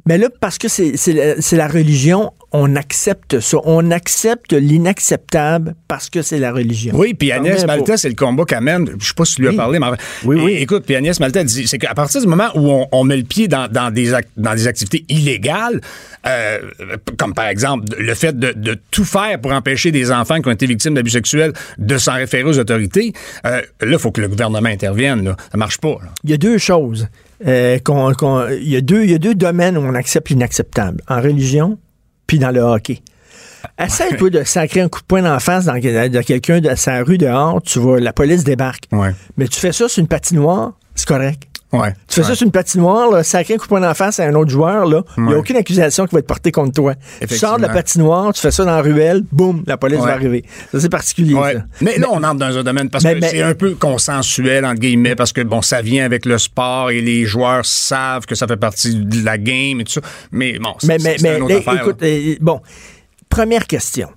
[0.06, 1.34] Mais là, parce que c'est c'est la,
[1.66, 3.58] la religion, on accepte ça.
[3.64, 6.94] On accepte l'inacceptable parce que c'est la religion.
[6.96, 8.88] Oui, puis Agnès Pardon, Maltais, c'est le combat qu'elle mène.
[8.98, 9.56] Je sais pas si tu lui as Oui.
[9.56, 9.86] parlé, mais
[10.24, 10.52] Oui, oui.
[10.54, 13.18] é- Écoute, puis Agnès Maltais dit, c'est qu'à partir du moment où on, on met
[13.18, 15.80] le pied dans, dans des, ac- dans des activités illégales,
[16.26, 16.58] euh,
[17.18, 20.52] comme par exemple le fait de, de tout faire pour empêcher des enfants qui ont
[20.52, 23.12] été victimes d'abus sexuels de s'en référer aux autorités,
[23.44, 25.24] euh, là, il faut que le gouvernement intervienne.
[25.24, 25.36] Là.
[25.52, 25.98] Ça marche pas.
[26.02, 26.08] là.
[26.24, 27.08] Il y a deux choses.
[27.46, 30.30] Euh, qu'on- qu'on- il, y a deux, il y a deux domaines où on accepte
[30.30, 31.00] l'inacceptable.
[31.08, 31.78] En religion,
[32.26, 33.00] puis dans le hockey.
[33.78, 36.74] Essaye, toi, de sacrer un coup de poing dans la face dans, de quelqu'un de
[36.76, 38.84] sa rue dehors, tu vois, la police débarque.
[38.92, 39.10] Ouais.
[39.36, 41.42] Mais tu fais ça sur une patinoire, c'est correct.
[41.70, 41.92] Ouais.
[42.08, 44.50] Tu fais ça sur une patinoire, là, sacrer un coup la face à un autre
[44.50, 45.34] joueur, il n'y Ouais.
[45.34, 46.94] a aucune accusation qui va être portée contre toi.
[47.28, 50.12] Tu sors de la patinoire, tu fais ça dans la ruelle, boum, la police va
[50.14, 50.44] arriver.
[50.72, 51.64] Ça, c'est particulier, ça.
[51.82, 54.80] Mais, là, on entre dans un domaine parce mais- que c'est un peu consensuel, entre
[54.80, 58.46] guillemets, parce que, bon, ça vient avec le sport et les joueurs savent que ça
[58.46, 60.00] fait partie de la game et tout ça.
[60.32, 61.74] Mais bon, c'est une autre là, affaire.
[61.82, 62.08] écoute, là.
[62.08, 62.60] euh, bon,
[63.28, 64.08] première question.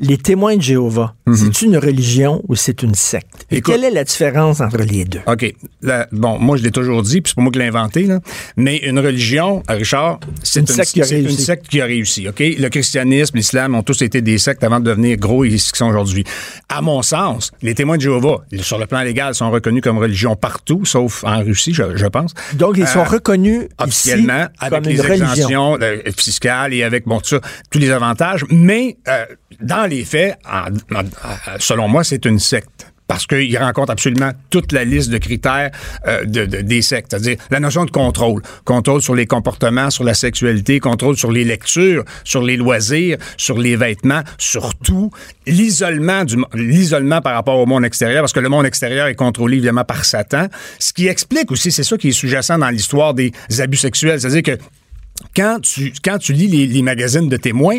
[0.00, 3.26] Les témoins de Jéhovah, c'est une religion ou c'est une secte?
[3.50, 3.58] Et Mhm.
[3.58, 5.18] Écoute- quelle est la différence entre les deux?
[5.26, 5.54] OK.
[5.82, 8.20] La- bon, moi, je l'ai toujours dit, puis c'est pas moi qui l'ai inventé, là.
[8.56, 12.28] Mais une religion, Richard, c'est Une une, secte qui a une secte qui a réussi.
[12.28, 12.38] OK?
[12.38, 15.78] Le christianisme, l'islam ont tous été des sectes avant de devenir gros et ce qu'ils
[15.78, 16.22] sont aujourd'hui.
[16.68, 20.36] À mon sens, les témoins de Jéhovah, sur le plan légal, sont reconnus comme religion
[20.36, 22.34] partout, sauf en Russie, je, je pense.
[22.54, 26.84] Donc, ils sont Euh, reconnus officiellement ici avec comme les une exemptions euh, fiscales et
[26.84, 27.40] avec bon tout ça,
[27.70, 28.44] tous les avantages.
[28.50, 29.24] Mais euh,
[29.60, 30.38] dans les faits,
[31.58, 32.92] selon moi, c'est une secte.
[33.06, 35.70] Parce qu'il rencontre absolument toute la liste de critères
[36.06, 37.06] euh, de, de- des sectes.
[37.12, 38.42] C'est-à-dire la notion de contrôle.
[38.66, 43.56] Contrôle sur les comportements, sur la sexualité, contrôle sur les lectures, sur les loisirs, sur
[43.58, 45.10] les vêtements, sur tout.
[45.46, 46.22] L'isolement
[46.52, 50.04] l'isolement par rapport au monde extérieur, parce que le monde extérieur est contrôlé évidemment par
[50.04, 50.48] Satan.
[50.78, 54.20] Ce qui explique aussi, c'est ça qui est sous-jacent dans l'histoire des abus sexuels.
[54.20, 54.62] C'est-à-dire que
[55.34, 57.78] quand tu, quand tu lis les magazines de témoins,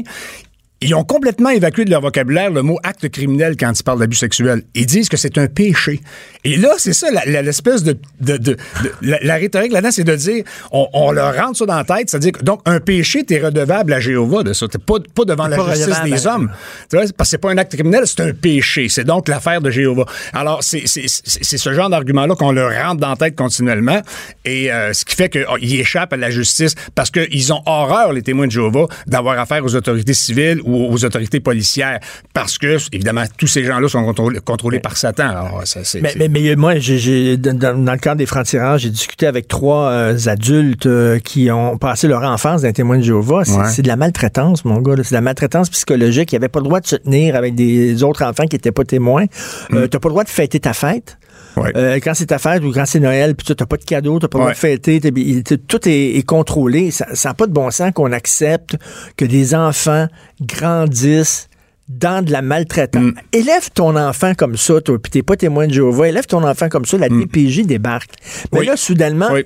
[0.82, 4.16] ils ont complètement évacué de leur vocabulaire le mot acte criminel quand ils parlent d'abus
[4.16, 4.64] sexuels.
[4.76, 6.00] Ils disent que c'est un péché.
[6.46, 8.58] Et là, c'est ça, l'espèce de, de, de- de-
[9.02, 12.10] la, la rhétorique là-dedans, c'est de dire, on, on leur rentre ça dans la tête,
[12.10, 14.68] c'est-à-dire que, donc, un péché, t'es redevable à Jéhovah de ça.
[14.70, 16.50] T'es pas, pas devant la pas justice des à- hommes.
[16.90, 18.88] Tu vois, parce que c'est pas un acte criminel, c'est un péché.
[18.88, 20.06] C'est donc l'affaire de Jéhovah.
[20.34, 24.02] Alors, c'est ce genre d'argument-là qu'on leur rentre dans la tête continuellement.
[24.46, 28.22] Et euh, ce qui fait qu'ils échappent à la justice parce qu'ils ont horreur, les
[28.22, 32.00] témoins de Jéhovah, d'avoir affaire aux autorités civiles ou aux autorités policières.
[32.34, 35.30] Parce que, évidemment, tous ces gens-là sont contrôlés, contrôlés par Satan.
[35.30, 36.02] Alors, ça, c'est.
[36.02, 39.90] Mais, mais, mais moi, dans, dans- dans le cadre des francs-tireurs, j'ai discuté avec trois
[39.92, 43.44] euh, adultes euh, qui ont passé leur enfance d'un témoin de Jéhovah.
[43.46, 43.82] C'est, Ouais.
[43.82, 44.94] de la maltraitance, mon gars.
[45.04, 46.32] C'est de la maltraitance psychologique.
[46.32, 48.84] Ils n'avaient pas le droit de se tenir avec des autres enfants qui n'étaient pas
[48.84, 49.26] témoins.
[49.74, 51.18] Euh, t'as pas le droit de fêter ta fête.
[51.56, 51.60] Mm.
[51.62, 51.72] Ouais.
[51.76, 54.20] Euh, quand c'est ta fête ou quand c'est Noël, puis tu n'as pas de cadeau,
[54.20, 54.54] tu pas droit Ouais.
[54.54, 56.92] de fêter, t'es- il- t'es- tout est, est contrôlé.
[56.92, 58.76] Ça n'a pas de bon sens qu'on accepte
[59.18, 60.08] que des enfants
[60.42, 61.48] grandissent
[61.88, 63.02] dans de la maltraitance.
[63.02, 63.14] Mm.
[63.34, 66.70] Élève ton enfant comme ça, toi, puis t'es pas témoin de Jéhovah, élève ton enfant
[66.70, 68.12] comme ça, la DPJ débarque.
[68.54, 68.62] Mais Mm.
[68.62, 68.66] Oui.
[68.68, 69.44] là, soudainement, Oui.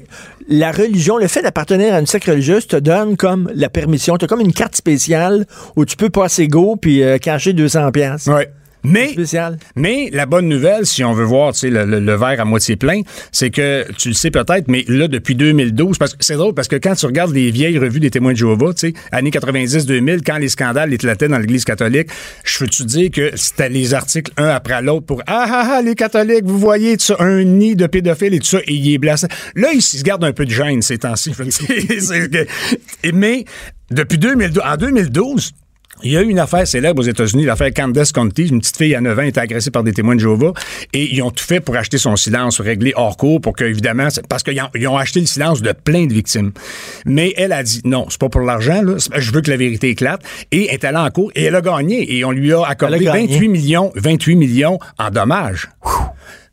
[0.49, 4.27] la religion, le fait d'appartenir à une secte religieuse te donne comme la permission, t'as
[4.27, 5.45] comme une carte spéciale
[5.77, 8.27] où tu peux passer go puis euh, cacher 200 pièces.
[8.27, 8.49] Ouais.
[8.83, 9.15] Mais,
[9.75, 12.45] mais la bonne nouvelle, si on veut voir tu sais, le, le- le verre à
[12.45, 16.35] moitié plein, c'est que tu le sais peut-être, mais là, depuis 2012, parce que c'est
[16.35, 18.93] drôle parce que quand tu regardes les vieilles revues des témoins de Jéhovah, tu sais,
[19.11, 22.09] années 90-2000, quand les scandales éclataient dans l'Église catholique,
[22.43, 25.81] je veux te dire que c'était les articles un après l'autre pour Ah ah ah,
[25.81, 28.97] les catholiques, vous voyez, ça, un nid de pédophiles et tout ça, et il est
[28.97, 29.27] blasé.
[29.55, 31.31] Là, ils se gardent un peu de gêne ces temps-ci.
[33.13, 33.45] mais
[33.91, 35.51] depuis 2012, en 2012,
[36.03, 38.47] il y a eu une affaire célèbre aux États-Unis, l'affaire Candace Conti.
[38.47, 40.53] Une petite fille à 9 ans était agressée par des témoins de Jéhovah
[40.91, 44.07] et ils ont tout fait pour acheter son silence, régler hors cours pour que, évidemment,
[44.27, 46.51] parce qu'ils ont, acheté le silence de plein de victimes.
[47.05, 48.95] Mais elle a dit non, c'est pas pour l'argent, là.
[49.15, 50.21] Je veux que la vérité éclate.
[50.51, 52.97] Et elle est allée en cours et elle a gagné et on lui a accordé
[52.97, 53.27] Elle a gagné.
[53.27, 55.69] 28 millions, 28 millions en dommages.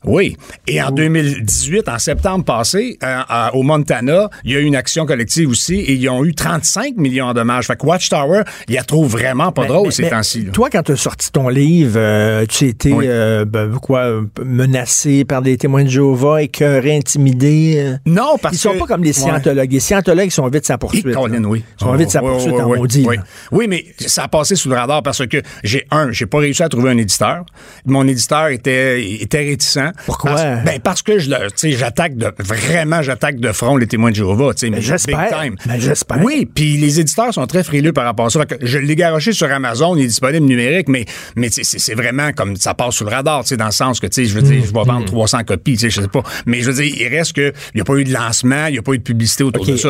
[0.03, 0.35] Oui.
[0.67, 3.21] Et en 2018, en septembre passé, euh,
[3.53, 6.97] au Montana, il y a eu une action collective aussi et ils ont eu 35
[6.97, 7.67] millions en dommages.
[7.67, 10.45] Fait que Watchtower, il la trouve vraiment pas Mais- drôle mais- ces temps-ci.
[10.51, 13.05] Toi, quand tu as sorti ton livre, euh, tu étais Oui.
[13.07, 17.95] euh, ben, quoi, menacé par des témoins de Jéhovah, écœuré, intimidé.
[18.05, 19.13] Non, parce Ils sont que- pas comme les Ouais.
[19.13, 19.71] scientologues.
[19.71, 21.13] Les scientologues, ils sont vite sa poursuite.
[21.13, 21.47] Colin, là.
[21.47, 21.63] oui.
[21.79, 23.07] Ils sont vite sa poursuite oui, en maudit.
[23.51, 23.67] Oui.
[23.67, 26.69] mais ça a passé sous le radar parce que j'ai un, j'ai pas réussi à
[26.69, 27.45] trouver un éditeur.
[27.85, 29.90] Mon éditeur était, était réticent.
[30.05, 30.31] Pourquoi?
[30.31, 31.29] Parce, ben parce que je
[31.63, 34.53] j'attaque de vraiment, j'attaque de front les témoins de Jéhovah.
[34.53, 35.29] Tu sais, mais Ben, j'espère.
[35.65, 36.23] Ben, j'espère.
[36.23, 38.39] Oui, puis les éditeurs sont très frileux par rapport à ça.
[38.41, 41.95] Fait que je l'ai garoché sur Amazon, il est disponible numérique, mais mais c'est c'est
[41.95, 44.25] vraiment comme ça passe sous le radar, tu sais, dans le sens que tu sais,
[44.25, 46.23] je veux dire, je vais vendre 300 copies, tu sais, je sais pas.
[46.45, 48.75] Mais je veux dire, il reste que il y a pas eu de lancement, il
[48.75, 49.89] y a pas eu de publicité autour de ça.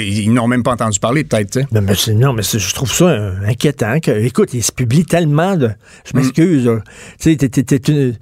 [0.00, 1.58] Ils n'ont même pas entendu parler, peut-être.
[1.72, 3.98] Ben, non, mais je trouve ça euh, inquiétant.
[4.00, 5.70] Que, écoute, il se publie tellement de.
[6.04, 6.66] Je m'excuse.
[6.66, 6.80] là.
[7.20, 8.16] Tu sais, t'es une-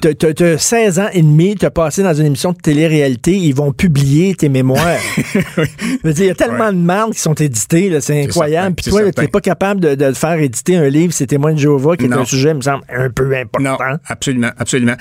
[0.00, 3.72] t'as- t'as 16 ans et demi, t'as passé dans une émission de télé-réalité, ils vont
[3.72, 4.98] publier tes mémoires.
[6.04, 6.72] Il y a tellement Ouais.
[6.72, 8.74] de marques qui sont éditées, là, c'est incroyable.
[8.76, 11.96] Puis toi, t'es pas capable de, de faire éditer un livre, c'est Témoin de Jéhovah,
[11.96, 12.20] qui est Non.
[12.20, 13.76] un sujet, me semble, un peu important.
[13.78, 14.94] Non, absolument, absolument.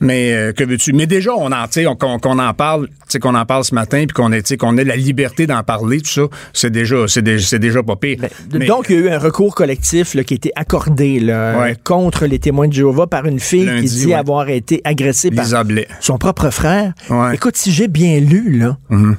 [0.00, 0.92] Mais euh, que veux-tu?
[0.92, 1.64] Mais déjà, on en,
[1.96, 2.88] qu'on qu'on en parle,
[3.20, 6.10] qu'on en parle ce matin, puis qu'on ait, qu'on ait la liberté d'en parler, tout
[6.10, 6.22] ça,
[6.52, 8.18] c'est déjà, c'est déjà, pas pire.
[8.52, 11.58] Mais- Donc, il y a eu un recours collectif là, qui a été accordé là,
[11.60, 11.76] Ouais.
[11.82, 14.14] contre les témoins de Jéhovah par une fille Lundi, qui dit ouais.
[14.20, 15.44] Avoir été agressée par
[16.00, 16.92] son propre frère.
[17.10, 17.34] Ouais.
[17.34, 19.16] Écoute, si j'ai bien lu, là, elle,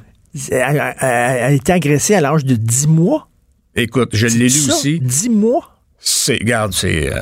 [0.51, 3.27] elle- elle a été agressée à l'âge de 10 mois.
[3.75, 4.99] Écoute, je l'ai lu Ça, aussi.
[4.99, 5.77] 10 mois?
[5.99, 7.19] C'est, regarde, c'est, euh,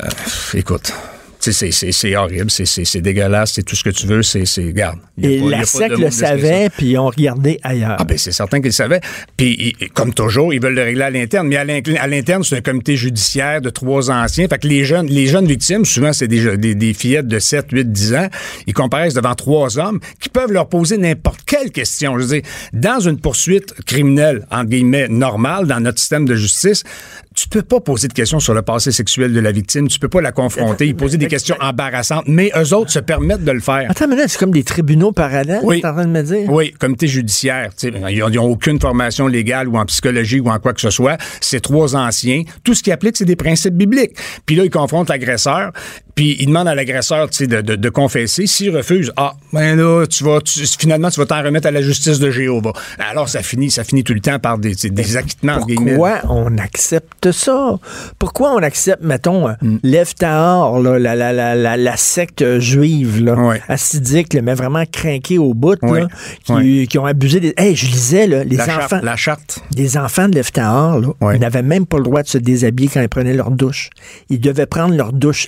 [0.53, 0.93] écoute.
[1.41, 4.45] C'est, c'est, c'est horrible, c'est, c'est, c'est dégueulasse, c'est tout ce que tu veux, c'est,
[4.45, 4.99] c'est garde.
[5.21, 7.95] Et pas- la SEC le savait, puis ils ont regardé ailleurs.
[7.97, 8.99] Ah ben c'est certain qu'ils le savaient.
[9.37, 11.47] Puis comme toujours, ils veulent le régler à l'interne.
[11.47, 14.47] Mais à l'in- à l'interne, c'est un comité judiciaire de trois anciens.
[14.49, 17.67] Fait que les jeunes, les jeunes victimes, souvent c'est des, des, des fillettes de 7,
[17.71, 18.27] 8, 10 ans,
[18.67, 22.19] ils comparaissent devant trois hommes qui peuvent leur poser n'importe quelle question.
[22.19, 26.83] Je veux dire, dans une poursuite criminelle, entre guillemets, normale, dans notre système de justice,
[27.39, 29.87] tu peux pas poser de questions sur le passé sexuel de la victime.
[29.87, 32.25] Tu peux pas la confronter, y poser des questions embarrassantes.
[32.27, 33.89] Mais eux autres se permettent de le faire.
[33.89, 35.79] Attends, mais là, c'est comme des tribunaux parallèles, Oui.
[35.79, 36.51] t'es en train de me dire?
[36.51, 37.69] Oui, comité judiciaire.
[37.83, 41.17] Ils n'ont aucune formation légale ou en psychologie ou en quoi que ce soit.
[41.39, 42.43] C'est trois anciens.
[42.65, 44.17] Tout ce qui applique, c'est des principes bibliques.
[44.45, 45.71] Puis là, ils confrontent l'agresseur.
[46.15, 48.47] Puis ils demandent à l'agresseur de, de, de confesser.
[48.47, 51.81] S'il refuse, ah, ben là, tu vas, tu- finalement, tu vas t'en remettre à la
[51.81, 52.73] justice de Jéhovah.
[52.99, 55.59] Alors, ça finit, ça finit tout le temps par des, des acquittements.
[55.59, 57.77] Pourquoi on accepte ça?
[58.17, 59.53] Pourquoi on accepte, mettons, euh,
[59.83, 63.35] l'Eftahar, là, la, la, la, la, la secte euh, juive, là,
[64.33, 66.07] là, mais vraiment craquée au bout, là,
[66.45, 67.53] qui, ont abusé des...
[67.57, 68.87] Hey, je lisais, là, les la, enfants...
[68.89, 69.59] charte, la charte.
[69.71, 70.35] des enfants de
[71.21, 71.35] Ouais.
[71.35, 73.89] ils n'avaient même pas le droit de se déshabiller quand ils prenaient leur douche.
[74.29, 75.47] Ils devaient prendre leur douche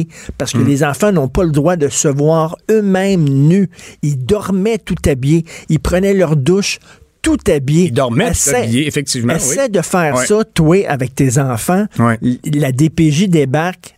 [0.00, 3.68] habillés parce que les enfants n'ont pas le droit de se voir eux-mêmes nus.
[4.02, 5.44] Ils dormaient tout habillés.
[5.68, 6.78] Ils prenaient leur douche
[7.22, 7.86] tout habillés.
[7.86, 9.70] Ils dormaient tout habillés, effectivement, Essaie oui.
[9.70, 10.26] de faire Ouais.
[10.26, 11.86] ça, toi, avec tes enfants.
[11.98, 12.18] Ouais.
[12.54, 13.94] La DPJ débarque.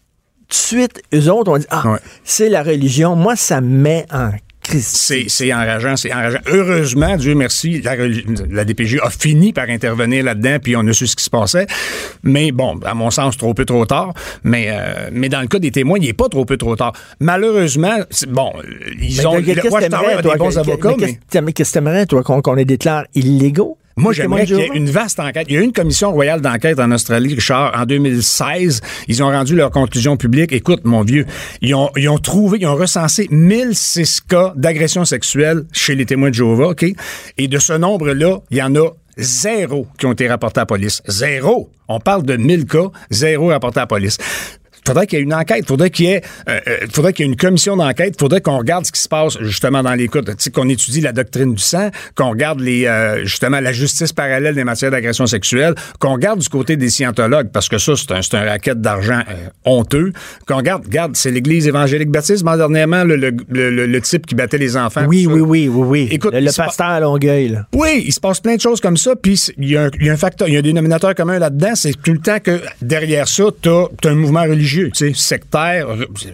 [0.49, 1.99] Tout de suite, eux autres, on dit, ah, Ouais.
[2.25, 3.15] c'est la religion.
[3.15, 4.31] Moi, ça me met en
[4.79, 6.39] C'est, enrageant, c'est enrageant.
[6.47, 7.95] Heureusement, Dieu merci, la,
[8.51, 11.67] la DPJ a fini par intervenir là-dedans, puis on a su ce qui se passait.
[12.23, 14.15] Mais bon, à mon sens, trop peu trop tard.
[14.45, 16.93] Mais, euh, mais dans le cas des témoins, il n'est pas trop peu trop tard.
[17.21, 17.99] Malheureusement,
[18.29, 18.53] bon,
[19.01, 19.43] ils Mais ont...
[19.43, 21.07] qu'est-ce que t'aimerais, toi, des bons que- avocats, mais mais...
[21.31, 23.77] qu'est-ce que- Qu'est-ce que t'aimerais, toi, qu'on qu'on les déclare illégaux?
[24.01, 25.47] Moi, j'aimerais qu'il y ait une vaste enquête.
[25.49, 28.81] Il y a eu une commission royale d'enquête en Australie, Richard, en 2016.
[29.09, 30.53] Ils ont rendu leur conclusion publique.
[30.53, 31.27] Écoute, mon vieux,
[31.61, 36.31] ils ont, ils ont trouvé, ils ont recensé 1006 cas d'agression sexuelle chez les témoins
[36.31, 36.87] de Jéhovah, OK?
[37.37, 38.89] Et de ce nombre-là, il y en a
[39.19, 41.03] zéro qui ont été rapportés à la police.
[41.07, 41.71] Zéro!
[41.89, 44.17] On parle de 1000 cas, zéro rapporté à la police.
[44.91, 47.29] Faudrait qu'il y ait une enquête, faudrait qu'il y ait, euh, euh, faudrait qu'il y
[47.29, 50.21] ait une commission d'enquête, faudrait qu'on regarde ce qui se passe justement dans les cas,
[50.53, 54.65] qu'on étudie la doctrine du sang, qu'on regarde les, euh, justement la justice parallèle des
[54.65, 58.35] matières d'agression sexuelle, qu'on regarde du côté des scientologues, parce que ça, c'est un, c'est
[58.37, 60.13] un racket d'argent euh, honteux,
[60.47, 64.35] qu'on regarde, regarde, c'est l'Église évangélique baptiste, mais dernièrement, le, le, le- le type qui
[64.35, 65.05] battait les enfants.
[65.07, 66.09] Oui, oui, oui, oui, oui.
[66.11, 67.67] Écoute, le, pasteur à Longueuil, là.
[67.75, 69.91] Oui, il se passe plein de choses comme ça, puis c'est- il y, a un-
[70.01, 72.19] il y a un facteur, il y a un dénominateur commun là-dedans, c'est tout le
[72.19, 75.87] temps que derrière ça, t'as as un mouvement religieux, tu sais, sectaire,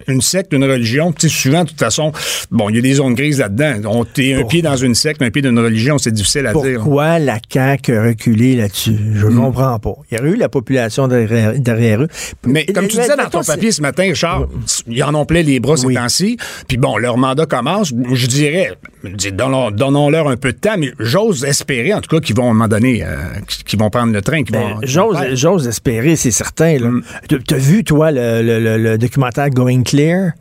[0.07, 2.11] une secte, une religion, tu sais, souvent, de toute façon,
[2.51, 3.89] bon, il y a des zones grises là-dedans.
[3.89, 6.53] On t'es un pied dans une secte, un pied dans une religion, c'est difficile à
[6.53, 6.79] dire.
[6.81, 8.97] Pourquoi la CAQ a reculé là-dessus?
[9.15, 9.35] Je Hmm.
[9.37, 9.93] comprends pas.
[10.11, 12.07] Il y aurait eu la population derrière, derrière eux.
[12.45, 14.47] Mais comme tu disais dans ton papier ce matin, Richard,
[14.87, 15.95] ils en ont plein les bras ces Oui.
[15.95, 16.37] temps-ci.
[16.67, 17.93] Puis bon, leur mandat commence.
[18.13, 18.71] Je dirais,
[19.33, 22.49] donnons- donnons-leur un peu de temps, mais j'ose espérer, en tout cas, qu'ils vont à
[22.51, 23.15] un moment donné, euh,
[23.65, 24.43] qu'ils vont prendre le train.
[24.43, 24.79] qu'ils Ben, vont-
[25.35, 26.77] j'ose, espérer, c'est certain.
[26.77, 26.89] là.
[27.27, 30.31] T'as- T'as vu, toi, le, le- le- le documentaire Going Clear?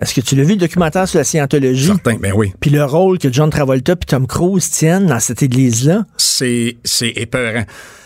[0.00, 1.86] Est-ce que tu l'as vu, le documentaire sur la scientologie?
[1.86, 2.52] Certain, ben oui.
[2.60, 6.04] Puis le rôle que John Travolta puis Tom Cruise tiennent dans cette église-là?
[6.16, 7.64] c'est c'est épeurant.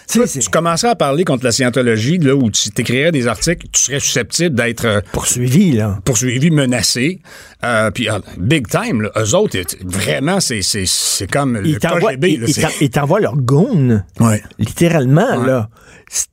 [0.09, 3.81] Tu Toi, commencerais à parler contre la scientologie, là, où tu t'écrirais des articles, tu
[3.81, 5.99] serais susceptible d'être euh, Poursuivi, là.
[6.05, 7.21] poursuivi, menacé.
[7.65, 11.79] Euh, puis, ah, big time, là, eux autres, vraiment, c'est c'est- c'est comme le Ils
[11.79, 12.31] t'envoient, KGB.
[12.47, 14.03] ils- là, ils t'envoient leur goon.
[14.21, 14.43] Ouais.
[14.59, 15.47] Littéralement, Ouais.
[15.47, 15.69] là.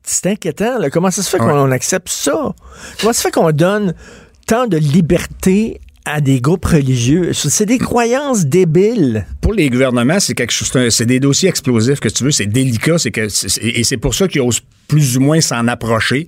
[0.02, 0.90] C'est- inquiétant, là.
[0.90, 2.54] Comment ça se fait qu'on accepte ça?
[3.00, 3.94] Comment ça se fait qu'on donne
[4.46, 7.32] tant de liberté à des groupes religieux?
[7.32, 9.26] C'est des croyances débiles.
[9.40, 12.98] Pour les gouvernements, c'est quelque chose, c'est des dossiers explosifs que tu veux, c'est délicat,
[12.98, 13.10] c'est-
[13.62, 14.60] et c'est pour ça qu'ils osent
[14.90, 16.26] plus ou moins s'en approcher.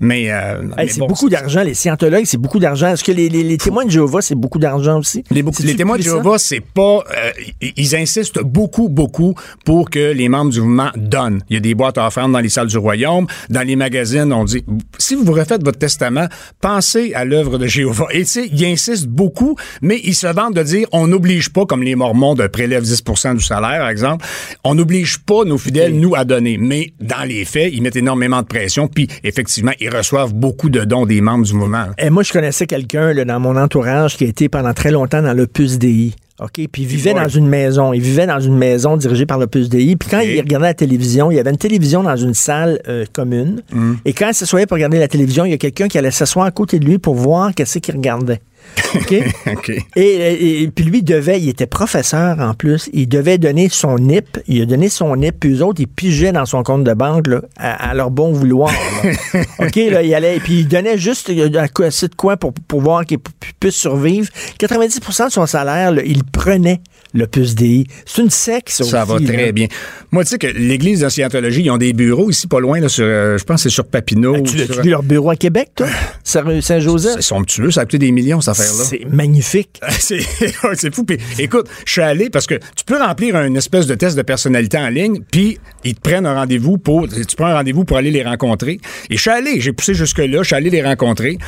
[0.00, 1.62] Mais, euh, Hey, mais c'est bon, beaucoup d'argent.
[1.62, 2.88] Les scientologues, c'est beaucoup d'argent.
[2.88, 5.24] Est-ce que les, les- les témoins de Jéhovah, c'est beaucoup d'argent aussi?
[5.30, 5.42] Les,
[5.76, 6.02] témoins de?
[6.02, 6.98] Jéhovah, c'est pas.
[7.16, 9.34] euh, ils- ils insistent beaucoup, beaucoup
[9.64, 11.42] pour que les membres du mouvement donnent.
[11.50, 13.26] Il y a des boîtes à offrandes dans les salles du royaume.
[13.50, 14.64] Dans les magazines, on dit
[14.98, 16.28] si vous refaites votre testament,
[16.60, 18.06] pensez à l'œuvre de Jéhovah.
[18.12, 21.66] Et tu sais, ils insistent beaucoup, mais ils se vantent de dire on n'oblige pas,
[21.66, 23.02] comme les Mormons de prélève 10
[23.34, 24.24] du salaire, par exemple,
[24.62, 26.58] on n'oblige pas nos fidèles, nous, à donner.
[26.58, 30.84] Mais dans les faits, ils mettent énormément de pression, puis effectivement, ils reçoivent beaucoup de
[30.84, 31.86] dons des membres du mouvement.
[31.98, 35.32] Et moi, je connaissais quelqu'un dans mon entourage qui a été pendant très longtemps dans
[35.32, 36.12] l'Opus Dei.
[36.40, 36.52] OK?
[36.70, 37.22] Puis il vivait Ouais.
[37.22, 37.92] dans une maison.
[37.92, 39.94] Il vivait dans une maison dirigée par l'Opus Dei.
[39.96, 43.04] Puis quand il regardait la télévision, il y avait une télévision dans une salle euh,
[43.12, 43.62] commune.
[43.72, 43.92] Mm.
[44.04, 46.44] Et quand il s'assoyait pour regarder la télévision, il y a quelqu'un qui allait s'asseoir
[46.46, 48.40] à côté de lui pour voir qu'est-ce qu'il regardait.
[48.94, 49.14] OK?
[49.52, 49.70] OK.
[49.96, 53.98] Et, et- et puis lui devait, il était professeur en plus, il devait donner son
[53.98, 56.92] NIP, il a donné son NIP, puis eux autres, ils pigeaient dans son compte de
[56.94, 58.72] banque là, à, à leur bon vouloir.
[59.04, 59.40] là.
[59.66, 61.50] OK, là, il allait, puis il donnait juste euh,
[61.84, 64.28] assez de quoi pour, pour voir qu'il pu- puisse survivre.
[64.60, 66.80] 90% de son salaire, là, il prenait
[67.12, 67.86] le puce DI.
[68.06, 69.52] C'est une secte, ça, Ça va très là.
[69.52, 69.66] bien.
[70.10, 72.88] Moi, tu sais que l'Église de Scientologie, ils ont des bureaux ici, pas loin, là,
[72.88, 74.32] sur, euh, je pense que c'est sur Papineau.
[74.34, 75.86] Ben, Tu sur- l'as-tu vu leur bureau à Québec, toi?
[76.24, 77.14] Saint- Saint-Joseph?
[77.16, 78.84] C'est somptueux, ça a coûté des millions, cette affaire-là.
[78.84, 79.80] C'est magnifique.
[79.98, 81.04] C'est fou.
[81.04, 84.22] Puis, écoute, je suis allé parce que tu peux remplir un espèce de test de
[84.22, 87.08] personnalité en ligne, puis ils te prennent un rendez-vous pour.
[87.08, 88.78] Tu prends un rendez-vous pour aller les rencontrer.
[89.10, 91.38] Et je suis allé, j'ai poussé jusque-là, je suis allé les rencontrer.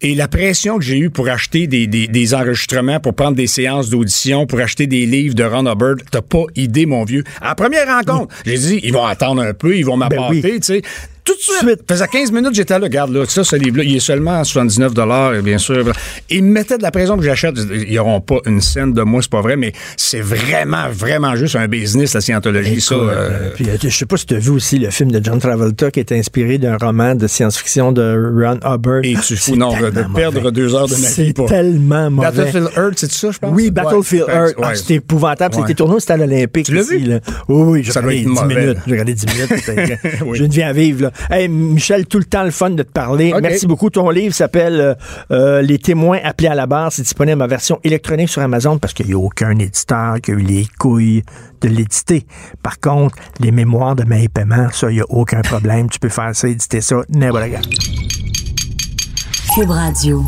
[0.00, 3.46] Et la pression que j'ai eue pour acheter des, des- des enregistrements, pour prendre des
[3.46, 7.24] séances d'audition, pour acheter des livres de Ron Hubbard, t'as pas idée, mon vieux.
[7.40, 10.60] À la première rencontre, j'ai dit, ils vont attendre un peu, ils vont m'apporter, oui.
[10.60, 10.82] tu sais.
[11.24, 11.80] Tout de suite.
[11.88, 12.84] Faisait 15 minutes, j'étais là.
[12.84, 14.92] Regarde, là, ça, ce livre-là, il est seulement à 79
[15.42, 15.84] bien sûr.
[16.30, 17.54] Ils me mettaient de la pression que j'achète.
[17.88, 21.56] Ils n'auront pas une scène de moi, c'est pas vrai, mais c'est vraiment, vraiment juste
[21.56, 22.94] un business, la scientologie, ça.
[22.96, 25.12] Écoute, euh, euh, puis, euh, je sais pas si tu as vu aussi le film
[25.12, 28.02] de John Travolta qui est inspiré d'un roman de science-fiction de
[28.34, 29.00] Ron Hubbard.
[29.04, 30.52] et tu fous, non, de, perdre mauvais.
[30.52, 32.30] deux heures de ma vie C'est tellement mauvais.
[32.30, 33.50] Battlefield Earth, c'est ça, je pense?
[33.54, 34.54] Oui, Battlefield Ouais, Earth.
[34.62, 34.74] Ah.
[34.74, 35.54] C'était épouvantable.
[35.54, 35.62] Ouais.
[35.62, 36.66] C'était tourné au stade olympique.
[36.66, 36.98] Tu l'as vu?
[37.00, 37.20] là.
[37.48, 38.54] Oui, oui, j'ai regardé être 10 mauvais.
[38.60, 38.78] minutes.
[38.86, 39.52] J'ai regardé 10 minutes.
[39.64, 40.38] C'était- Oui.
[40.38, 41.02] Je ne viens à vivre.
[41.02, 41.11] Là.
[41.30, 43.32] Hey, Michel, tout le temps le fun de te parler.
[43.42, 43.90] Merci beaucoup.
[43.90, 44.94] Ton livre s'appelle euh,
[45.30, 46.92] euh, Les témoins appelés à la barre.
[46.92, 50.34] C'est disponible en version électronique sur Amazon parce qu'il n'y a aucun éditeur qui a
[50.34, 51.22] eu les couilles
[51.60, 52.26] de l'éditer.
[52.62, 55.88] Par contre, les mémoires de mes paiements, ça, il n'y a aucun problème.
[55.88, 57.42] Tu peux faire ça, éditer ça, n'importe.
[59.54, 60.24] Cube Radio.